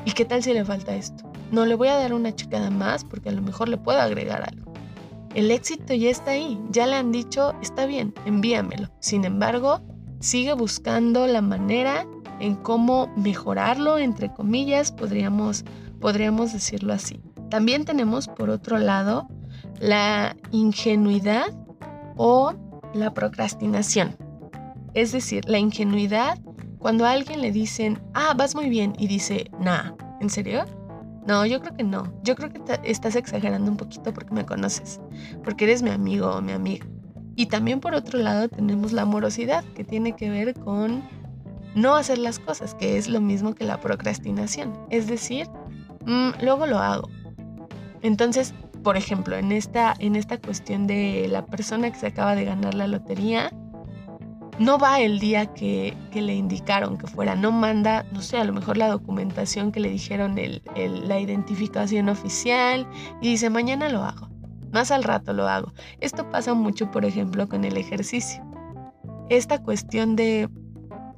¿y 0.05 0.11
qué 0.11 0.25
tal 0.25 0.43
si 0.43 0.53
le 0.53 0.65
falta 0.65 0.95
esto? 0.95 1.29
No 1.51 1.65
le 1.65 1.75
voy 1.75 1.89
a 1.89 1.95
dar 1.95 2.13
una 2.13 2.33
checada 2.33 2.69
más 2.69 3.03
porque 3.03 3.29
a 3.29 3.31
lo 3.31 3.41
mejor 3.41 3.69
le 3.69 3.77
puedo 3.77 3.99
agregar 3.99 4.43
algo. 4.43 4.73
El 5.33 5.51
éxito 5.51 5.93
ya 5.93 6.09
está 6.09 6.31
ahí, 6.31 6.59
ya 6.69 6.87
le 6.87 6.95
han 6.95 7.11
dicho, 7.11 7.53
está 7.61 7.85
bien, 7.85 8.13
envíamelo. 8.25 8.89
Sin 8.99 9.25
embargo, 9.25 9.81
sigue 10.19 10.53
buscando 10.53 11.27
la 11.27 11.41
manera 11.41 12.05
en 12.39 12.55
cómo 12.55 13.11
mejorarlo, 13.15 13.97
entre 13.97 14.31
comillas, 14.31 14.91
podríamos, 14.91 15.65
podríamos 15.99 16.53
decirlo 16.53 16.93
así. 16.93 17.21
También 17.49 17.85
tenemos, 17.85 18.27
por 18.27 18.49
otro 18.49 18.77
lado, 18.77 19.27
la 19.79 20.35
ingenuidad 20.51 21.47
o 22.15 22.53
la 22.93 23.13
procrastinación. 23.13 24.15
Es 24.95 25.11
decir, 25.11 25.43
la 25.47 25.59
ingenuidad 25.59 26.39
cuando 26.79 27.05
a 27.05 27.11
alguien 27.11 27.41
le 27.41 27.51
dicen, 27.51 27.99
ah, 28.13 28.33
vas 28.37 28.53
muy 28.53 28.69
bien, 28.69 28.93
y 28.99 29.07
dice, 29.07 29.49
nah, 29.59 29.93
¿en 30.21 30.29
serio? 30.29 30.65
No, 31.27 31.43
yo 31.45 31.59
creo 31.59 31.75
que 31.75 31.83
no. 31.83 32.13
Yo 32.21 32.35
creo 32.35 32.51
que 32.51 32.61
estás 32.83 33.15
exagerando 33.15 33.71
un 33.71 33.77
poquito 33.77 34.13
porque 34.13 34.35
me 34.35 34.45
conoces, 34.45 35.01
porque 35.43 35.65
eres 35.65 35.81
mi 35.81 35.89
amigo 35.89 36.29
o 36.29 36.41
mi 36.41 36.51
amiga. 36.51 36.85
Y 37.35 37.47
también 37.47 37.79
por 37.79 37.95
otro 37.95 38.19
lado 38.19 38.47
tenemos 38.49 38.93
la 38.93 39.01
amorosidad, 39.01 39.63
que 39.73 39.83
tiene 39.83 40.15
que 40.15 40.29
ver 40.29 40.53
con 40.53 41.03
no 41.73 41.95
hacer 41.95 42.19
las 42.19 42.37
cosas, 42.37 42.75
que 42.75 42.97
es 42.97 43.09
lo 43.09 43.19
mismo 43.19 43.55
que 43.55 43.65
la 43.65 43.81
procrastinación. 43.81 44.73
Es 44.91 45.07
decir, 45.07 45.47
mm, 46.05 46.43
luego 46.43 46.67
lo 46.67 46.77
hago. 46.77 47.09
Entonces, 48.03 48.53
por 48.83 48.95
ejemplo, 48.95 49.35
en 49.35 49.51
esta, 49.51 49.95
en 49.97 50.15
esta 50.15 50.37
cuestión 50.39 50.85
de 50.85 51.27
la 51.29 51.47
persona 51.47 51.91
que 51.91 51.97
se 51.97 52.05
acaba 52.05 52.35
de 52.35 52.45
ganar 52.45 52.75
la 52.75 52.85
lotería, 52.85 53.51
no 54.59 54.77
va 54.77 55.01
el 55.01 55.19
día 55.19 55.47
que, 55.47 55.95
le 56.13 56.33
indicaron 56.33 56.97
que 56.97 57.07
fuera, 57.07 57.35
no 57.35 57.51
manda, 57.51 58.05
no 58.11 58.21
sé, 58.21 58.37
a 58.37 58.43
lo 58.43 58.53
mejor 58.53 58.77
la 58.77 58.87
documentación 58.87 59.71
que 59.71 59.79
le 59.79 59.89
dijeron, 59.89 60.35
la 60.75 61.19
identificación 61.19 62.09
oficial, 62.09 62.87
y 63.21 63.29
dice, 63.29 63.49
mañana 63.49 63.89
lo 63.89 64.03
hago, 64.03 64.29
más 64.71 64.91
al 64.91 65.03
rato 65.03 65.33
lo 65.33 65.47
hago. 65.47 65.73
Esto 65.99 66.29
pasa 66.29 66.53
mucho, 66.53 66.89
por 66.89 67.05
ejemplo, 67.05 67.49
con 67.49 67.65
el 67.65 67.75
ejercicio. 67.75 68.43
Esta 69.29 69.61
cuestión 69.61 70.15
de, 70.15 70.49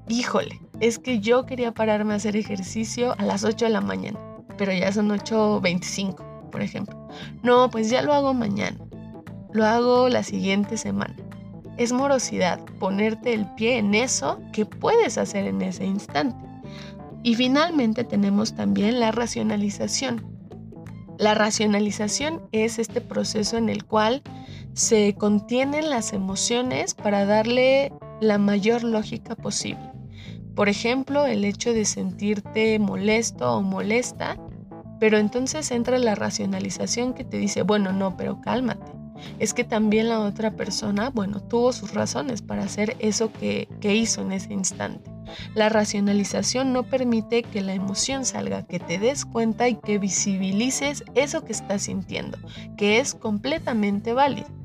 híjole, 0.07 0.59
es 0.79 0.97
que 0.97 1.19
yo 1.19 1.45
quería 1.45 1.73
pararme 1.73 2.13
a 2.13 2.17
hacer 2.17 2.35
ejercicio 2.35 3.13
a 3.19 3.23
las 3.23 3.43
8 3.43 3.65
de 3.65 3.71
la 3.71 3.81
mañana, 3.81 4.19
pero 4.57 4.73
ya 4.73 4.91
son 4.91 5.09
8.25, 5.09 6.49
por 6.49 6.61
ejemplo. 6.61 7.07
No, 7.43 7.69
pues 7.69 7.89
ya 7.89 8.01
lo 8.01 8.13
hago 8.13 8.33
mañana, 8.33 8.79
lo 9.53 9.65
hago 9.65 10.09
la 10.09 10.23
siguiente 10.23 10.77
semana 10.77 11.26
es 11.77 11.93
morosidad, 11.93 12.59
ponerte 12.79 13.33
el 13.33 13.45
pie 13.55 13.77
en 13.77 13.93
eso 13.95 14.39
que 14.51 14.65
puedes 14.65 15.17
hacer 15.17 15.45
en 15.45 15.61
ese 15.61 15.85
instante. 15.85 16.37
Y 17.23 17.35
finalmente 17.35 18.03
tenemos 18.03 18.55
también 18.55 18.99
la 18.99 19.11
racionalización. 19.11 20.25
La 21.17 21.33
racionalización 21.33 22.41
es 22.51 22.79
este 22.79 23.01
proceso 23.01 23.57
en 23.57 23.69
el 23.69 23.85
cual 23.85 24.21
se 24.73 25.15
contienen 25.15 25.89
las 25.89 26.13
emociones 26.13 26.93
para 26.93 27.25
darle 27.25 27.91
la 28.21 28.37
mayor 28.37 28.83
lógica 28.83 29.35
posible. 29.35 29.91
Por 30.55 30.69
ejemplo, 30.69 31.25
el 31.25 31.45
hecho 31.45 31.73
de 31.73 31.85
sentirte 31.85 32.79
molesto 32.79 33.57
o 33.57 33.61
molesta, 33.61 34.37
pero 34.99 35.17
entonces 35.17 35.69
entra 35.71 35.99
la 35.99 36.15
racionalización 36.15 37.13
que 37.13 37.23
te 37.23 37.37
dice, 37.37 37.61
bueno, 37.61 37.93
no, 37.93 38.17
pero 38.17 38.41
cálmate 38.41 38.96
es 39.39 39.53
que 39.53 39.63
también 39.63 40.09
la 40.09 40.19
otra 40.19 40.51
persona, 40.51 41.09
bueno, 41.09 41.41
tuvo 41.41 41.73
sus 41.73 41.93
razones 41.93 42.41
para 42.41 42.63
hacer 42.63 42.95
eso 42.99 43.31
que, 43.31 43.67
que 43.79 43.95
hizo 43.95 44.21
en 44.21 44.31
ese 44.31 44.53
instante. 44.53 45.09
La 45.55 45.69
racionalización 45.69 46.73
no 46.73 46.83
permite 46.83 47.43
que 47.43 47.61
la 47.61 47.73
emoción 47.73 48.25
salga, 48.25 48.65
que 48.65 48.79
te 48.79 48.97
des 48.97 49.25
cuenta 49.25 49.67
y 49.67 49.75
que 49.75 49.97
visibilices 49.97 51.03
eso 51.15 51.43
que 51.43 51.51
estás 51.51 51.83
sintiendo, 51.83 52.37
que 52.77 52.99
es 52.99 53.13
completamente 53.13 54.13
válido. 54.13 54.56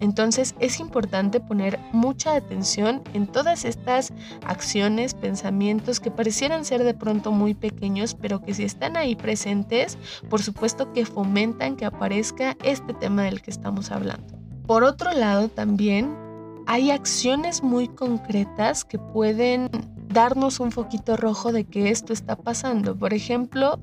Entonces 0.00 0.54
es 0.60 0.80
importante 0.80 1.40
poner 1.40 1.78
mucha 1.92 2.34
atención 2.34 3.02
en 3.14 3.26
todas 3.26 3.64
estas 3.64 4.12
acciones, 4.46 5.14
pensamientos 5.14 6.00
que 6.00 6.10
parecieran 6.10 6.64
ser 6.64 6.84
de 6.84 6.94
pronto 6.94 7.32
muy 7.32 7.54
pequeños, 7.54 8.14
pero 8.14 8.40
que 8.40 8.54
si 8.54 8.64
están 8.64 8.96
ahí 8.96 9.16
presentes, 9.16 9.98
por 10.28 10.42
supuesto 10.42 10.92
que 10.92 11.04
fomentan 11.04 11.76
que 11.76 11.84
aparezca 11.84 12.56
este 12.62 12.94
tema 12.94 13.22
del 13.22 13.42
que 13.42 13.50
estamos 13.50 13.90
hablando. 13.90 14.38
Por 14.66 14.84
otro 14.84 15.12
lado, 15.12 15.48
también 15.48 16.14
hay 16.66 16.90
acciones 16.90 17.62
muy 17.62 17.88
concretas 17.88 18.84
que 18.84 18.98
pueden 18.98 19.70
darnos 20.08 20.60
un 20.60 20.70
foquito 20.72 21.16
rojo 21.16 21.52
de 21.52 21.64
que 21.64 21.90
esto 21.90 22.12
está 22.12 22.36
pasando. 22.36 22.96
Por 22.96 23.14
ejemplo, 23.14 23.78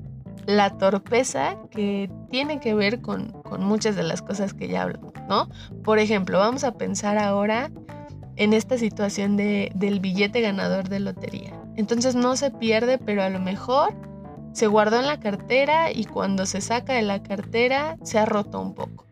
la 0.46 0.70
torpeza 0.78 1.56
que 1.70 2.10
tiene 2.30 2.60
que 2.60 2.74
ver 2.74 3.00
con, 3.00 3.34
muchas 3.58 3.96
de 3.96 4.02
las 4.02 4.22
cosas 4.22 4.54
que 4.54 4.68
ya 4.68 4.82
hablo, 4.82 5.12
¿no? 5.28 5.48
Por 5.82 5.98
ejemplo, 5.98 6.38
vamos 6.38 6.64
a 6.64 6.72
pensar 6.72 7.18
ahora 7.18 7.70
en 8.36 8.52
esta 8.52 8.78
situación 8.78 9.36
de, 9.36 9.72
del 9.74 10.00
billete 10.00 10.40
ganador 10.40 10.88
de 10.88 11.00
lotería. 11.00 11.52
Entonces 11.76 12.14
no 12.14 12.36
se 12.36 12.50
pierde, 12.50 12.98
pero 12.98 13.22
a 13.22 13.30
lo 13.30 13.40
mejor 13.40 13.94
se 14.52 14.68
guardó 14.68 15.00
en 15.00 15.06
la 15.06 15.20
cartera 15.20 15.90
y 15.92 16.04
cuando 16.04 16.46
se 16.46 16.60
saca 16.60 16.94
de 16.94 17.02
la 17.02 17.22
cartera 17.22 17.98
se 18.02 18.18
ha 18.18 18.24
roto 18.24 18.60
un 18.60 18.74
poco. 18.74 19.04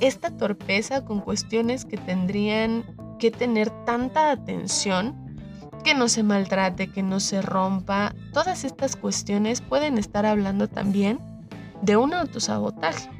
Esta 0.00 0.30
torpeza 0.36 1.04
con 1.04 1.20
cuestiones 1.20 1.84
que 1.84 1.96
tendrían 1.96 2.84
que 3.18 3.30
tener 3.30 3.70
tanta 3.84 4.30
atención 4.30 5.31
que 5.82 5.94
no 5.94 6.08
se 6.08 6.22
maltrate, 6.22 6.88
que 6.88 7.02
no 7.02 7.20
se 7.20 7.42
rompa. 7.42 8.14
Todas 8.32 8.64
estas 8.64 8.96
cuestiones 8.96 9.60
pueden 9.60 9.98
estar 9.98 10.26
hablando 10.26 10.68
también 10.68 11.18
de 11.82 11.96
un 11.96 12.14
autosabotaje. 12.14 13.10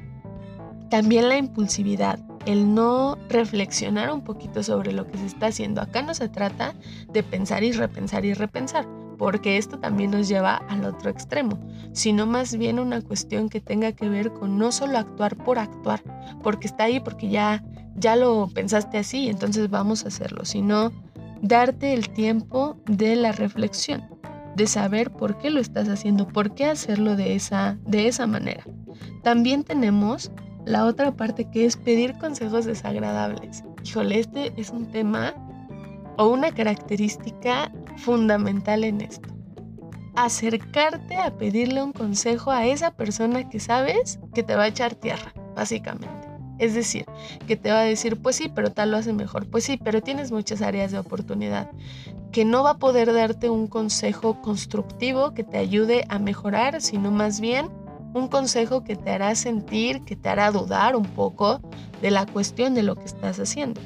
También 0.91 1.29
la 1.29 1.39
impulsividad, 1.39 2.21
el 2.47 2.75
no 2.75 3.17
reflexionar 3.29 4.13
un 4.13 4.23
poquito 4.23 4.63
sobre 4.63 4.93
lo 4.93 5.07
que 5.07 5.19
se 5.19 5.27
está 5.27 5.47
haciendo. 5.47 5.81
Acá 5.81 6.03
no 6.03 6.15
se 6.15 6.29
trata 6.29 6.75
de 7.09 7.23
pensar 7.23 7.65
y 7.65 7.73
repensar 7.73 8.25
y 8.25 8.35
repensar, 8.35 8.87
porque 9.17 9.57
esto 9.57 9.79
también 9.79 10.11
nos 10.11 10.29
lleva 10.29 10.57
al 10.69 10.85
otro 10.85 11.11
extremo, 11.11 11.59
sino 11.93 12.27
más 12.27 12.57
bien 12.57 12.79
una 12.79 13.01
cuestión 13.01 13.49
que 13.49 13.61
tenga 13.61 13.93
que 13.93 14.09
ver 14.09 14.33
con 14.33 14.59
no 14.59 14.71
solo 14.71 14.99
actuar 14.99 15.37
por 15.37 15.59
actuar, 15.59 16.03
porque 16.43 16.67
está 16.67 16.85
ahí, 16.85 17.01
porque 17.01 17.31
ya, 17.31 17.65
ya 17.97 18.15
lo 18.17 18.49
pensaste 18.49 18.99
así, 18.99 19.29
entonces 19.29 19.71
vamos 19.71 20.05
a 20.05 20.09
hacerlo, 20.09 20.45
sino 20.45 20.93
darte 21.43 21.93
el 21.93 22.09
tiempo 22.09 22.77
de 22.87 23.17
la 23.17 23.33
reflexión, 23.33 24.03
de 24.57 24.67
saber 24.67 25.11
por 25.11 25.39
qué 25.39 25.51
lo 25.51 25.61
estás 25.61 25.89
haciendo, 25.89 26.29
por 26.29 26.55
qué 26.55 26.67
hacerlo 26.67 27.17
de 27.17 27.35
esa, 27.35 27.77
de 27.85 28.07
esa 28.09 28.27
manera. 28.27 28.65
También 29.23 29.65
tenemos 29.65 30.31
la 30.65 30.87
otra 30.87 31.13
parte 31.13 31.51
que 31.51 31.67
es 31.67 31.77
pedir 31.77 32.17
consejos 32.19 32.65
desagradables. 32.65 33.65
Híjole, 33.85 34.21
este 34.21 34.53
es 34.57 34.71
un 34.71 34.87
tema 34.87 35.35
o 36.17 36.29
una 36.29 36.53
característica 36.53 37.73
fundamental 37.97 38.85
en 38.85 39.01
esto. 39.01 39.29
Acercarte 40.15 41.17
a 41.17 41.37
pedirle 41.37 41.83
un 41.83 41.93
consejo 41.93 42.53
a 42.53 42.67
esa 42.67 42.93
persona 42.93 43.49
que 43.49 43.59
sabes 43.59 44.21
que 44.35 44.43
te 44.43 44.55
va 44.55 44.65
a 44.65 44.69
echar 44.69 44.95
tierra, 44.95 45.33
básicamente. 45.57 46.22
Es 46.63 46.75
decir, 46.75 47.07
que 47.49 47.57
te 47.57 47.73
va 47.73 47.81
a 47.81 47.83
decir, 47.83 48.23
pues 48.23 48.37
sí, 48.37 48.49
pero 48.49 48.71
tal 48.71 48.93
lo 48.93 48.97
hace 48.97 49.13
mejor, 49.13 49.49
pues 49.49 49.65
sí, 49.65 49.81
pero 49.83 50.01
tienes 50.01 50.31
muchas 50.31 50.63
áreas 50.63 50.93
de 50.93 50.99
oportunidad, 51.01 51.69
que 52.31 52.45
no 52.45 52.63
va 52.63 52.71
a 52.71 52.79
poder 52.79 53.13
darte 53.13 53.51
un 53.51 53.67
consejo 53.67 54.41
constructivo 54.41 55.35
que 55.35 55.43
te 55.43 55.59
ayude 55.59 56.05
a 56.09 56.21
mejorar, 56.21 56.81
sino 56.81 57.11
más 57.11 57.41
bien 57.41 57.69
un 58.15 58.29
consejo 58.29 58.85
que 58.85 58.95
te 58.95 59.11
hará 59.11 59.35
sentir, 59.35 60.03
que 60.05 60.15
te 60.15 60.29
hará 60.29 60.53
dudar 60.53 60.95
un 60.95 61.07
poco 61.07 61.61
de 62.01 62.13
la 62.13 62.27
cuestión 62.27 62.75
de 62.75 62.85
lo 62.85 62.95
que 62.95 63.07
estás 63.07 63.41
haciendo. 63.41 63.81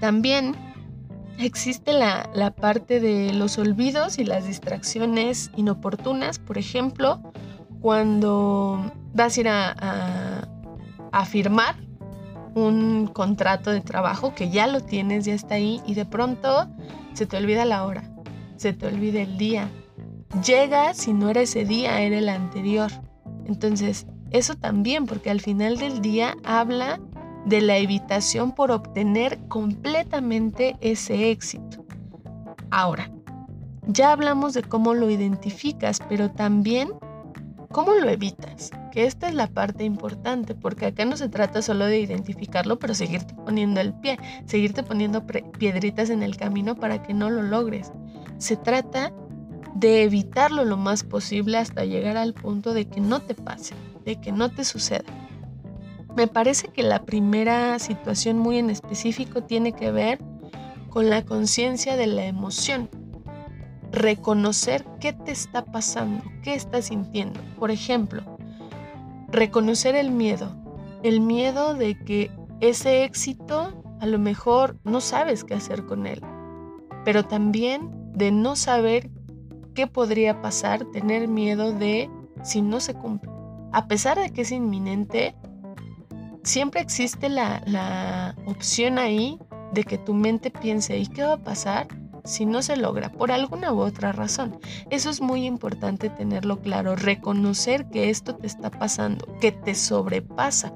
También 0.00 0.56
existe 1.38 1.92
la, 1.92 2.52
parte 2.60 2.98
de 2.98 3.32
los 3.32 3.58
olvidos 3.58 4.18
y 4.18 4.24
las 4.24 4.44
distracciones 4.44 5.52
inoportunas, 5.54 6.40
por 6.40 6.58
ejemplo, 6.58 7.22
cuando 7.80 8.90
vas 9.14 9.36
a 9.36 9.40
ir 9.40 9.48
a, 9.48 10.48
a 11.12 11.24
firmar 11.26 11.76
un 12.54 13.06
contrato 13.06 13.70
de 13.70 13.80
trabajo 13.80 14.34
que 14.34 14.50
ya 14.50 14.66
lo 14.66 14.80
tienes, 14.80 15.24
ya 15.24 15.34
está 15.34 15.54
ahí 15.54 15.80
y 15.86 15.94
de 15.94 16.04
pronto 16.04 16.68
se 17.12 17.26
te 17.26 17.36
olvida 17.36 17.64
la 17.64 17.84
hora, 17.84 18.04
se 18.56 18.72
te 18.72 18.86
olvida 18.86 19.22
el 19.22 19.38
día. 19.38 19.68
Llega 20.44 20.94
si 20.94 21.12
no 21.12 21.28
era 21.30 21.42
ese 21.42 21.64
día, 21.64 22.00
era 22.00 22.18
el 22.18 22.28
anterior. 22.28 22.90
Entonces, 23.46 24.06
eso 24.30 24.54
también, 24.54 25.06
porque 25.06 25.30
al 25.30 25.40
final 25.40 25.76
del 25.78 26.00
día 26.00 26.36
habla 26.44 27.00
de 27.44 27.60
la 27.60 27.76
evitación 27.76 28.52
por 28.52 28.70
obtener 28.70 29.38
completamente 29.48 30.76
ese 30.80 31.30
éxito. 31.30 31.84
Ahora, 32.70 33.10
ya 33.86 34.12
hablamos 34.12 34.54
de 34.54 34.62
cómo 34.62 34.94
lo 34.94 35.10
identificas, 35.10 35.98
pero 36.08 36.30
también 36.30 36.90
cómo 37.70 37.94
lo 37.94 38.08
evitas 38.08 38.70
que 38.92 39.06
esta 39.06 39.26
es 39.28 39.34
la 39.34 39.46
parte 39.46 39.84
importante, 39.84 40.54
porque 40.54 40.84
acá 40.86 41.06
no 41.06 41.16
se 41.16 41.30
trata 41.30 41.62
solo 41.62 41.86
de 41.86 41.98
identificarlo, 41.98 42.78
pero 42.78 42.94
seguirte 42.94 43.34
poniendo 43.34 43.80
el 43.80 43.94
pie, 43.94 44.18
seguirte 44.44 44.82
poniendo 44.82 45.26
piedritas 45.26 46.10
en 46.10 46.22
el 46.22 46.36
camino 46.36 46.76
para 46.76 47.02
que 47.02 47.14
no 47.14 47.30
lo 47.30 47.42
logres. 47.42 47.90
Se 48.36 48.56
trata 48.56 49.10
de 49.74 50.02
evitarlo 50.02 50.66
lo 50.66 50.76
más 50.76 51.04
posible 51.04 51.56
hasta 51.56 51.86
llegar 51.86 52.18
al 52.18 52.34
punto 52.34 52.74
de 52.74 52.84
que 52.84 53.00
no 53.00 53.20
te 53.20 53.34
pase, 53.34 53.74
de 54.04 54.20
que 54.20 54.30
no 54.30 54.50
te 54.50 54.62
suceda. 54.62 55.10
Me 56.14 56.26
parece 56.26 56.68
que 56.68 56.82
la 56.82 57.02
primera 57.06 57.78
situación 57.78 58.38
muy 58.38 58.58
en 58.58 58.68
específico 58.68 59.42
tiene 59.42 59.72
que 59.72 59.90
ver 59.90 60.18
con 60.90 61.08
la 61.08 61.24
conciencia 61.24 61.96
de 61.96 62.08
la 62.08 62.26
emoción. 62.26 62.90
Reconocer 63.90 64.84
qué 65.00 65.14
te 65.14 65.32
está 65.32 65.64
pasando, 65.64 66.22
qué 66.42 66.52
estás 66.52 66.86
sintiendo. 66.86 67.40
Por 67.58 67.70
ejemplo, 67.70 68.22
reconocer 69.32 69.96
el 69.96 70.10
miedo, 70.10 70.54
el 71.02 71.20
miedo 71.20 71.74
de 71.74 71.98
que 71.98 72.30
ese 72.60 73.04
éxito 73.04 73.82
a 74.00 74.06
lo 74.06 74.18
mejor 74.18 74.78
no 74.84 75.00
sabes 75.00 75.42
qué 75.42 75.54
hacer 75.54 75.86
con 75.86 76.06
él, 76.06 76.20
pero 77.04 77.24
también 77.24 77.90
de 78.14 78.30
no 78.30 78.56
saber 78.56 79.10
qué 79.74 79.86
podría 79.86 80.42
pasar, 80.42 80.84
tener 80.92 81.28
miedo 81.28 81.72
de 81.72 82.10
si 82.42 82.62
no 82.62 82.80
se 82.80 82.94
cumple. 82.94 83.30
A 83.72 83.88
pesar 83.88 84.18
de 84.18 84.30
que 84.30 84.42
es 84.42 84.52
inminente, 84.52 85.34
siempre 86.42 86.82
existe 86.82 87.28
la, 87.28 87.62
la 87.66 88.36
opción 88.46 88.98
ahí 88.98 89.38
de 89.72 89.84
que 89.84 89.96
tu 89.96 90.12
mente 90.12 90.50
piense, 90.50 90.98
¿y 90.98 91.06
qué 91.06 91.22
va 91.22 91.34
a 91.34 91.42
pasar? 91.42 91.88
Si 92.24 92.46
no 92.46 92.62
se 92.62 92.76
logra 92.76 93.10
por 93.10 93.32
alguna 93.32 93.72
u 93.72 93.80
otra 93.80 94.12
razón. 94.12 94.58
Eso 94.90 95.10
es 95.10 95.20
muy 95.20 95.46
importante 95.46 96.10
tenerlo 96.10 96.60
claro, 96.60 96.96
reconocer 96.96 97.86
que 97.86 98.10
esto 98.10 98.34
te 98.36 98.46
está 98.46 98.70
pasando, 98.70 99.26
que 99.40 99.52
te 99.52 99.74
sobrepasa, 99.74 100.72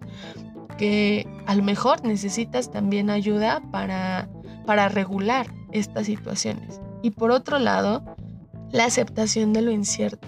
que 0.76 1.26
a 1.46 1.54
lo 1.54 1.62
mejor 1.62 2.04
necesitas 2.04 2.70
también 2.70 3.11
ayuda 3.11 3.62
para, 3.70 4.28
para 4.66 4.88
regular 4.88 5.46
estas 5.72 6.06
situaciones. 6.06 6.80
Y 7.02 7.11
por 7.11 7.30
otro 7.30 7.59
lado, 7.59 8.04
la 8.72 8.85
aceptación 8.85 9.52
de 9.52 9.62
lo 9.62 9.70
incierto, 9.70 10.26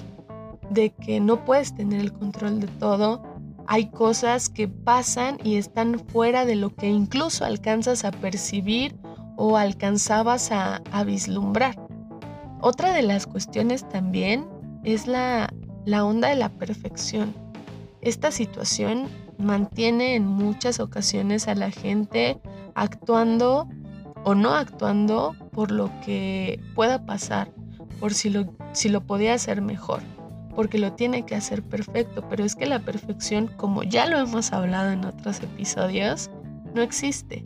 de 0.71 0.91
que 0.91 1.21
no 1.21 1.45
puedes 1.45 1.75
tener 1.75 2.01
el 2.01 2.13
control 2.13 2.61
de 2.61 2.69
todo, 2.69 3.23
hay 3.67 3.91
cosas 3.91 4.49
que 4.49 4.67
pasan 4.67 5.39
y 5.45 5.57
están 5.57 5.99
fuera 5.99 6.47
de 6.47 6.57
lo 6.57 6.75
que 6.75 6.89
incluso 6.89 7.45
alcanzas 7.45 8.05
a 8.05 8.11
percibir 8.11 8.97
o 9.39 9.57
alcanzabas 9.57 10.51
a, 10.51 10.83
vislumbrar. 11.05 11.77
Otra 12.61 12.93
de 12.93 13.03
las 13.03 13.27
cuestiones 13.27 13.89
también 13.89 14.45
es 14.83 15.07
la, 15.07 15.49
onda 16.03 16.29
de 16.29 16.35
la 16.35 16.49
perfección. 16.49 17.33
Esta 18.01 18.33
situación 18.33 19.07
mantiene 19.39 20.17
en 20.17 20.27
muchas 20.27 20.81
ocasiones 20.81 21.47
a 21.47 21.55
la 21.55 21.71
gente 21.71 22.41
actuando 22.75 23.69
o 24.25 24.35
no 24.35 24.55
actuando 24.55 25.37
por 25.53 25.71
lo 25.71 25.89
que 26.05 26.61
pueda 26.75 27.07
pasar, 27.07 27.49
por 28.01 28.15
si 28.15 28.31
lo 28.31 29.07
podía 29.07 29.35
hacer 29.35 29.63
mejor, 29.63 30.01
porque 30.57 30.79
lo 30.79 30.95
tiene 30.95 31.25
que 31.25 31.37
hacer 31.37 31.63
perfecto, 31.63 32.25
pero 32.29 32.45
es 32.45 32.57
que 32.57 32.67
la 32.67 32.81
perfección, 32.81 33.47
como 33.57 33.85
ya 33.85 34.07
lo 34.07 34.19
hemos 34.19 34.53
hablado 34.53 34.91
en 34.91 35.05
otros 35.05 35.41
episodios, 35.41 36.29
no 36.75 36.83
existe. 36.83 37.45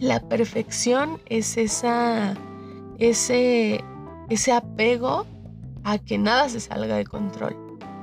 La 0.00 0.20
perfección 0.20 1.18
es 1.26 1.56
esa, 1.56 2.34
ese, 2.98 3.82
ese 4.28 4.52
apego 4.52 5.26
a 5.82 5.98
que 5.98 6.18
nada 6.18 6.48
se 6.48 6.60
salga 6.60 6.96
de 6.96 7.04
control, 7.04 7.56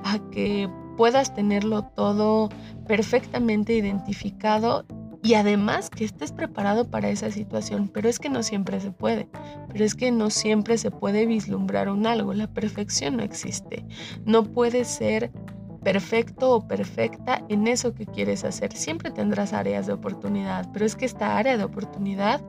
a 0.04 0.20
que 0.32 0.70
puedas 0.98 1.34
tenerlo 1.34 1.84
todo 1.96 2.50
perfectamente 2.88 3.74
identificado 3.74 4.86
y 5.24 5.34
además 5.34 5.90
que 5.90 6.06
estés 6.06 6.32
preparado 6.32 6.90
para 6.92 7.10
esa 7.10 7.32
situación, 7.32 7.90
pero 7.92 8.10
es 8.10 8.20
que 8.20 8.30
no 8.30 8.44
siempre 8.44 8.80
se 8.80 8.92
puede, 8.92 9.28
pero 9.72 9.84
es 9.84 9.96
que 9.96 10.12
no 10.12 10.30
siempre 10.30 10.78
se 10.78 10.92
puede 10.92 11.26
vislumbrar 11.26 11.90
un 11.90 12.06
algo, 12.06 12.34
la 12.34 12.48
perfección 12.48 13.18
no 13.18 13.24
existe, 13.24 13.86
no 14.26 14.44
puede 14.44 14.86
ser 14.86 15.32
perfecto 15.86 16.50
o 16.50 16.68
perfecta 16.68 17.44
en 17.48 17.68
eso 17.68 17.94
que 17.94 18.08
quieres 18.08 18.44
hacer. 18.44 18.74
Siempre 18.74 19.12
tendrás 19.12 19.54
áreas 19.54 19.86
de 19.86 19.94
oportunidad, 19.94 20.68
pero 20.74 20.84
es 20.84 20.96
que 20.96 21.06
esta 21.06 21.38
área 21.38 21.58
de 21.58 21.64
oportunidad 21.64 22.42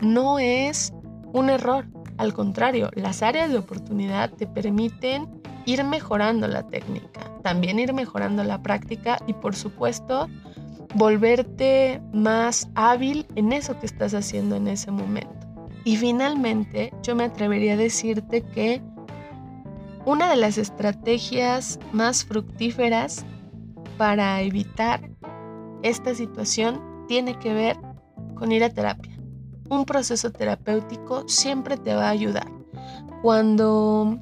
no 0.00 0.38
es 0.38 0.94
un 1.34 1.50
error. 1.50 1.84
Al 2.16 2.32
contrario, 2.32 2.88
las 2.94 3.22
áreas 3.22 3.50
de 3.50 3.58
oportunidad 3.58 4.30
te 4.30 4.46
permiten 4.46 5.28
ir 5.66 5.84
mejorando 5.84 6.48
la 6.48 6.66
técnica, 6.66 7.20
también 7.42 7.78
ir 7.78 7.92
mejorando 7.92 8.42
la 8.42 8.62
práctica 8.62 9.18
y 9.26 9.34
por 9.34 9.54
supuesto 9.54 10.26
volverte 10.94 12.00
más 12.14 12.70
hábil 12.74 13.26
en 13.36 13.52
eso 13.52 13.78
que 13.78 13.84
estás 13.84 14.14
haciendo 14.14 14.56
en 14.56 14.66
ese 14.66 14.90
momento. 14.90 15.46
Y 15.84 15.98
finalmente, 15.98 16.90
yo 17.02 17.14
me 17.14 17.24
atrevería 17.24 17.74
a 17.74 17.76
decirte 17.76 18.40
que 18.40 18.80
una 20.08 20.30
de 20.30 20.36
las 20.36 20.56
estrategias 20.56 21.78
más 21.92 22.24
fructíferas 22.24 23.26
para 23.98 24.40
evitar 24.40 25.10
esta 25.82 26.14
situación 26.14 26.80
tiene 27.08 27.38
que 27.38 27.52
ver 27.52 27.76
con 28.34 28.50
ir 28.50 28.64
a 28.64 28.70
terapia. 28.70 29.12
Un 29.68 29.84
proceso 29.84 30.32
terapéutico 30.32 31.28
siempre 31.28 31.76
te 31.76 31.94
va 31.94 32.06
a 32.06 32.10
ayudar. 32.10 32.50
Cuando, 33.20 34.18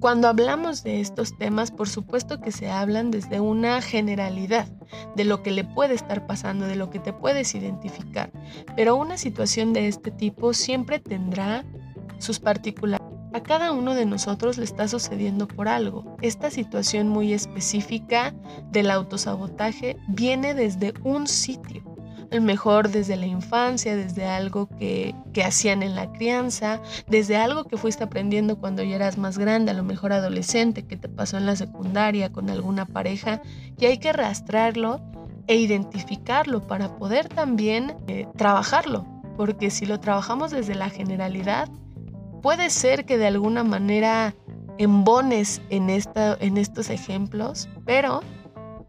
cuando 0.00 0.28
hablamos 0.28 0.82
de 0.82 1.02
estos 1.02 1.36
temas, 1.36 1.70
por 1.70 1.90
supuesto 1.90 2.40
que 2.40 2.50
se 2.50 2.70
hablan 2.70 3.10
desde 3.10 3.38
una 3.38 3.82
generalidad 3.82 4.66
de 5.14 5.26
lo 5.26 5.42
que 5.42 5.50
le 5.50 5.64
puede 5.64 5.92
estar 5.92 6.26
pasando, 6.26 6.66
de 6.66 6.76
lo 6.76 6.88
que 6.88 7.00
te 7.00 7.12
puedes 7.12 7.54
identificar. 7.54 8.32
Pero 8.76 8.96
una 8.96 9.18
situación 9.18 9.74
de 9.74 9.88
este 9.88 10.10
tipo 10.10 10.54
siempre 10.54 11.00
tendrá 11.00 11.66
sus 12.16 12.40
particularidades 12.40 13.11
a 13.32 13.42
cada 13.42 13.72
uno 13.72 13.94
de 13.94 14.06
nosotros 14.06 14.58
le 14.58 14.64
está 14.64 14.88
sucediendo 14.88 15.48
por 15.48 15.68
algo. 15.68 16.16
Esta 16.20 16.50
situación 16.50 17.08
muy 17.08 17.32
específica 17.32 18.34
del 18.70 18.90
autosabotaje 18.90 19.96
viene 20.08 20.54
desde 20.54 20.94
un 21.02 21.26
sitio. 21.26 21.82
A 22.30 22.36
lo 22.36 22.42
mejor 22.42 22.88
desde 22.88 23.16
la 23.16 23.26
infancia, 23.26 23.94
desde 23.94 24.24
algo 24.26 24.66
que, 24.78 25.14
que 25.34 25.44
hacían 25.44 25.82
en 25.82 25.94
la 25.94 26.10
crianza, 26.12 26.80
desde 27.06 27.36
algo 27.36 27.64
que 27.64 27.76
fuiste 27.76 28.04
aprendiendo 28.04 28.56
cuando 28.56 28.82
ya 28.82 28.96
eras 28.96 29.18
más 29.18 29.36
grande, 29.36 29.70
a 29.70 29.74
lo 29.74 29.82
mejor 29.82 30.14
adolescente, 30.14 30.86
que 30.86 30.96
te 30.96 31.10
pasó 31.10 31.36
en 31.36 31.44
la 31.44 31.56
secundaria 31.56 32.32
con 32.32 32.48
alguna 32.48 32.86
pareja, 32.86 33.42
y 33.78 33.84
hay 33.84 33.98
que 33.98 34.14
rastrearlo 34.14 35.02
e 35.46 35.56
identificarlo 35.56 36.66
para 36.66 36.96
poder 36.96 37.28
también 37.28 37.96
eh, 38.06 38.26
trabajarlo, 38.36 39.06
porque 39.36 39.70
si 39.70 39.84
lo 39.84 40.00
trabajamos 40.00 40.50
desde 40.50 40.74
la 40.74 40.88
generalidad, 40.88 41.68
Puede 42.42 42.70
ser 42.70 43.04
que 43.04 43.18
de 43.18 43.28
alguna 43.28 43.62
manera 43.62 44.34
embones 44.76 45.62
en, 45.70 45.90
esta, 45.90 46.36
en 46.40 46.58
estos 46.58 46.90
ejemplos, 46.90 47.68
pero 47.86 48.20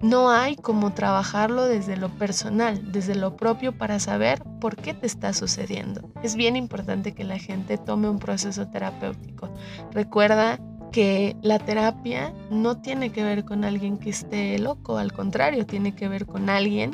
no 0.02 0.32
hay 0.32 0.56
como 0.56 0.94
trabajarlo 0.94 1.66
desde 1.66 1.96
lo 1.96 2.10
personal, 2.10 2.92
desde 2.92 3.16
lo 3.16 3.38
propio 3.38 3.78
para 3.78 4.00
saber 4.00 4.44
por 4.60 4.76
qué 4.76 4.94
te 4.94 5.06
está 5.06 5.34
sucediendo. 5.34 6.10
Es 6.24 6.36
bien 6.36 6.56
importante 6.56 7.14
que 7.14 7.24
la 7.24 7.38
gente 7.38 7.78
tome 7.78 8.10
un 8.10 8.20
proceso 8.20 8.68
terapéutico. 8.68 9.50
Recuerda 9.92 10.60
que 10.92 11.38
la 11.42 11.60
terapia 11.60 12.34
no 12.50 12.82
tiene 12.82 13.12
que 13.12 13.24
ver 13.24 13.46
con 13.46 13.64
alguien 13.64 13.98
que 13.98 14.10
esté 14.10 14.58
loco, 14.60 14.98
al 14.98 15.14
contrario, 15.14 15.66
tiene 15.66 15.96
que 15.96 16.08
ver 16.08 16.26
con 16.26 16.50
alguien 16.50 16.92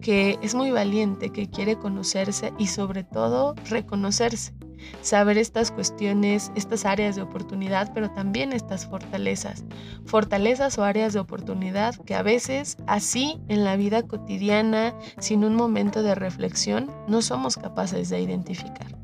que 0.00 0.38
es 0.42 0.54
muy 0.54 0.70
valiente, 0.70 1.30
que 1.30 1.48
quiere 1.48 1.76
conocerse 1.76 2.52
y 2.58 2.68
sobre 2.68 3.02
todo 3.02 3.54
reconocerse 3.68 4.55
saber 5.00 5.38
estas 5.38 5.70
cuestiones, 5.70 6.50
estas 6.54 6.84
áreas 6.84 7.16
de 7.16 7.22
oportunidad, 7.22 7.92
pero 7.94 8.10
también 8.10 8.52
estas 8.52 8.86
fortalezas. 8.86 9.64
Fortalezas 10.04 10.78
o 10.78 10.84
áreas 10.84 11.12
de 11.12 11.20
oportunidad 11.20 11.94
que 12.04 12.14
a 12.14 12.22
veces 12.22 12.76
así 12.86 13.40
en 13.48 13.64
la 13.64 13.76
vida 13.76 14.02
cotidiana, 14.02 14.94
sin 15.18 15.44
un 15.44 15.54
momento 15.54 16.02
de 16.02 16.14
reflexión, 16.14 16.90
no 17.08 17.22
somos 17.22 17.56
capaces 17.56 18.08
de 18.08 18.20
identificar. 18.20 18.96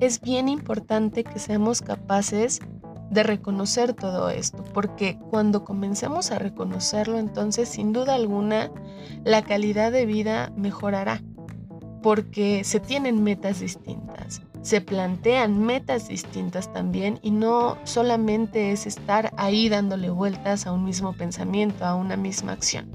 Es 0.00 0.20
bien 0.20 0.48
importante 0.48 1.24
que 1.24 1.38
seamos 1.38 1.82
capaces 1.82 2.60
de 3.10 3.22
reconocer 3.22 3.92
todo 3.92 4.30
esto, 4.30 4.64
porque 4.72 5.18
cuando 5.30 5.64
comencemos 5.64 6.30
a 6.30 6.38
reconocerlo, 6.38 7.18
entonces 7.18 7.68
sin 7.68 7.92
duda 7.92 8.14
alguna 8.14 8.70
la 9.24 9.42
calidad 9.42 9.90
de 9.90 10.06
vida 10.06 10.52
mejorará, 10.56 11.22
porque 12.02 12.62
se 12.64 12.80
tienen 12.80 13.22
metas 13.22 13.60
distintas 13.60 14.42
se 14.62 14.80
plantean 14.80 15.58
metas 15.64 16.08
distintas 16.08 16.72
también 16.72 17.18
y 17.22 17.30
no 17.30 17.78
solamente 17.84 18.72
es 18.72 18.86
estar 18.86 19.32
ahí 19.36 19.68
dándole 19.68 20.10
vueltas 20.10 20.66
a 20.66 20.72
un 20.72 20.84
mismo 20.84 21.12
pensamiento, 21.14 21.84
a 21.84 21.94
una 21.94 22.16
misma 22.16 22.52
acción. 22.52 22.90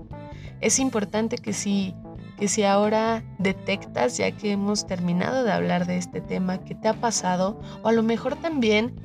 Es 0.61 0.79
importante 0.79 1.37
que 1.37 1.53
si, 1.53 1.95
que 2.37 2.47
si 2.47 2.63
ahora 2.63 3.23
detectas, 3.39 4.17
ya 4.17 4.31
que 4.31 4.51
hemos 4.51 4.85
terminado 4.85 5.43
de 5.43 5.51
hablar 5.51 5.85
de 5.85 5.97
este 5.97 6.21
tema, 6.21 6.59
que 6.59 6.75
te 6.75 6.87
ha 6.87 6.93
pasado, 6.93 7.59
o 7.81 7.87
a 7.87 7.91
lo 7.91 8.03
mejor 8.03 8.35
también 8.35 8.95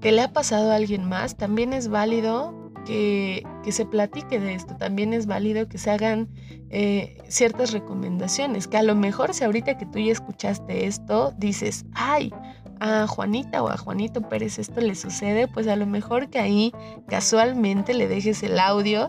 que 0.00 0.12
le 0.12 0.22
ha 0.22 0.32
pasado 0.32 0.72
a 0.72 0.76
alguien 0.76 1.08
más, 1.08 1.36
también 1.36 1.72
es 1.72 1.88
válido 1.88 2.61
que, 2.84 3.44
se 3.70 3.86
platique 3.86 4.40
de 4.40 4.54
esto. 4.54 4.76
También 4.76 5.12
es 5.12 5.26
válido 5.26 5.68
que 5.68 5.78
se 5.78 5.90
hagan 5.90 6.28
eh, 6.70 7.16
ciertas 7.28 7.72
recomendaciones, 7.72 8.66
que 8.66 8.76
a 8.76 8.82
lo 8.82 8.94
mejor 8.94 9.34
si 9.34 9.44
ahorita 9.44 9.78
que 9.78 9.86
tú 9.86 9.98
ya 9.98 10.12
escuchaste 10.12 10.86
esto, 10.86 11.32
dices, 11.38 11.84
ay, 11.94 12.32
a 12.80 13.06
Juanita 13.06 13.62
o 13.62 13.68
a 13.68 13.76
Juanito 13.76 14.22
Pérez 14.28 14.58
esto 14.58 14.80
le 14.80 14.96
sucede, 14.96 15.46
pues 15.46 15.68
a 15.68 15.76
lo 15.76 15.86
mejor 15.86 16.30
que 16.30 16.40
ahí 16.40 16.72
casualmente 17.06 17.94
le 17.94 18.08
dejes 18.08 18.42
el 18.42 18.58
audio, 18.58 19.08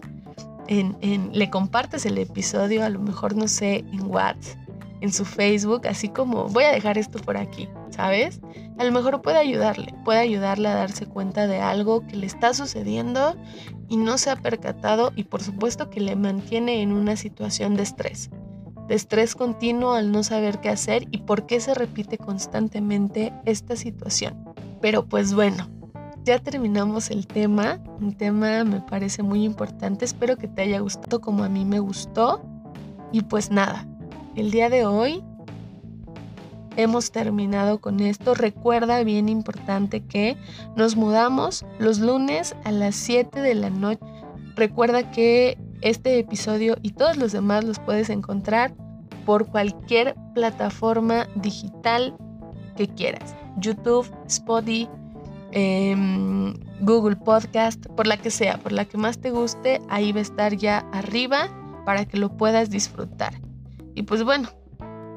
en, 0.67 0.95
le 1.33 1.49
compartes 1.49 2.05
el 2.05 2.17
episodio, 2.17 2.83
a 2.83 2.89
lo 2.89 2.99
mejor 2.99 3.36
no 3.36 3.47
sé, 3.47 3.83
en 3.91 4.05
WhatsApp, 4.05 4.62
en 5.03 5.11
su 5.11 5.25
Facebook, 5.25 5.85
así 5.85 6.07
como 6.07 6.47
voy 6.47 6.63
a 6.63 6.71
dejar 6.71 6.97
esto 6.97 7.19
por 7.19 7.35
aquí, 7.35 7.67
¿sabes? 7.89 8.39
A 8.77 8.85
lo 8.85 8.91
mejor 8.93 9.21
puede 9.21 9.37
ayudarle, 9.37 9.93
puede 10.05 10.19
ayudarle 10.19 10.69
a 10.69 10.75
darse 10.75 11.05
cuenta 11.05 11.45
de 11.45 11.59
algo 11.59 12.07
que 12.07 12.15
le 12.15 12.25
está 12.25 12.53
sucediendo 12.53 13.35
y 13.89 13.97
no 13.97 14.17
se 14.17 14.31
ha 14.31 14.37
percatado 14.37 15.11
y 15.13 15.25
por 15.25 15.43
supuesto 15.43 15.89
que 15.89 15.99
le 15.99 16.15
mantiene 16.15 16.81
en 16.81 16.93
una 16.93 17.17
situación 17.17 17.75
de 17.75 17.83
estrés, 17.83 18.29
de 18.87 18.95
estrés 18.95 19.35
continuo 19.35 19.91
al 19.91 20.09
no 20.13 20.23
saber 20.23 20.61
qué 20.61 20.69
hacer 20.69 21.05
y 21.11 21.17
por 21.17 21.47
qué 21.47 21.59
se 21.59 21.73
repite 21.73 22.17
constantemente 22.17 23.33
esta 23.43 23.75
situación. 23.75 24.41
Pero 24.79 25.05
pues 25.05 25.33
bueno, 25.33 25.69
ya 26.23 26.39
terminamos 26.39 27.11
el 27.11 27.27
tema, 27.27 27.83
un 27.99 28.15
tema 28.15 28.63
me 28.63 28.79
parece 28.79 29.21
muy 29.21 29.43
importante, 29.43 30.05
espero 30.05 30.37
que 30.37 30.47
te 30.47 30.61
haya 30.61 30.79
gustado 30.79 31.19
como 31.19 31.43
a 31.43 31.49
mí 31.49 31.65
me 31.65 31.79
gustó 31.79 32.41
y 33.11 33.21
pues 33.23 33.51
nada, 33.51 33.85
el 34.35 34.51
día 34.51 34.69
de 34.69 34.85
hoy 34.85 35.23
hemos 36.75 37.11
terminado 37.11 37.79
con 37.79 37.99
esto. 37.99 38.33
Recuerda, 38.33 39.03
bien 39.03 39.29
importante, 39.29 40.01
que 40.01 40.37
nos 40.75 40.95
mudamos 40.95 41.65
los 41.79 41.99
lunes 41.99 42.55
a 42.63 42.71
las 42.71 42.95
7 42.95 43.41
de 43.41 43.55
la 43.55 43.69
noche. 43.69 44.03
Recuerda 44.55 45.11
que 45.11 45.57
este 45.81 46.17
episodio 46.19 46.77
y 46.81 46.91
todos 46.91 47.17
los 47.17 47.31
demás 47.31 47.63
los 47.63 47.79
puedes 47.79 48.09
encontrar 48.09 48.73
por 49.25 49.47
cualquier 49.47 50.15
plataforma 50.33 51.27
digital 51.35 52.15
que 52.75 52.87
quieras. 52.87 53.35
YouTube, 53.57 54.11
Spotify, 54.27 54.89
em, 55.51 56.53
Google 56.81 57.15
Podcast, 57.15 57.85
por 57.95 58.07
la 58.07 58.17
que 58.17 58.31
sea, 58.31 58.57
por 58.57 58.71
la 58.71 58.85
que 58.85 58.97
más 58.97 59.19
te 59.19 59.29
guste, 59.29 59.79
ahí 59.89 60.11
va 60.11 60.19
a 60.19 60.23
estar 60.23 60.55
ya 60.55 60.79
arriba 60.91 61.49
para 61.85 62.05
que 62.05 62.17
lo 62.17 62.35
puedas 62.35 62.69
disfrutar. 62.69 63.33
Y 63.95 64.03
pues 64.03 64.23
bueno, 64.23 64.49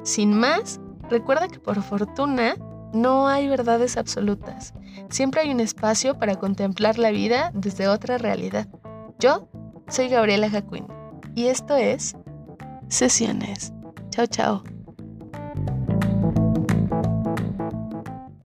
sin 0.03 0.33
más, 0.33 0.79
recuerda 1.09 1.47
que 1.47 1.59
por 1.59 1.81
fortuna 1.81 2.55
no 2.93 3.27
hay 3.27 3.47
verdades 3.47 3.97
absolutas. 3.97 4.73
Siempre 5.09 5.41
hay 5.41 5.51
un 5.51 5.59
espacio 5.59 6.17
para 6.17 6.35
contemplar 6.35 6.97
la 6.97 7.11
vida 7.11 7.51
desde 7.53 7.87
otra 7.87 8.17
realidad. 8.17 8.67
Yo 9.19 9.49
soy 9.87 10.09
Gabriela 10.09 10.49
Jacuín 10.49 10.87
y 11.35 11.47
esto 11.47 11.75
es 11.75 12.15
Sesiones. 12.89 13.73
Chao, 14.11 14.27
chao. 14.27 14.76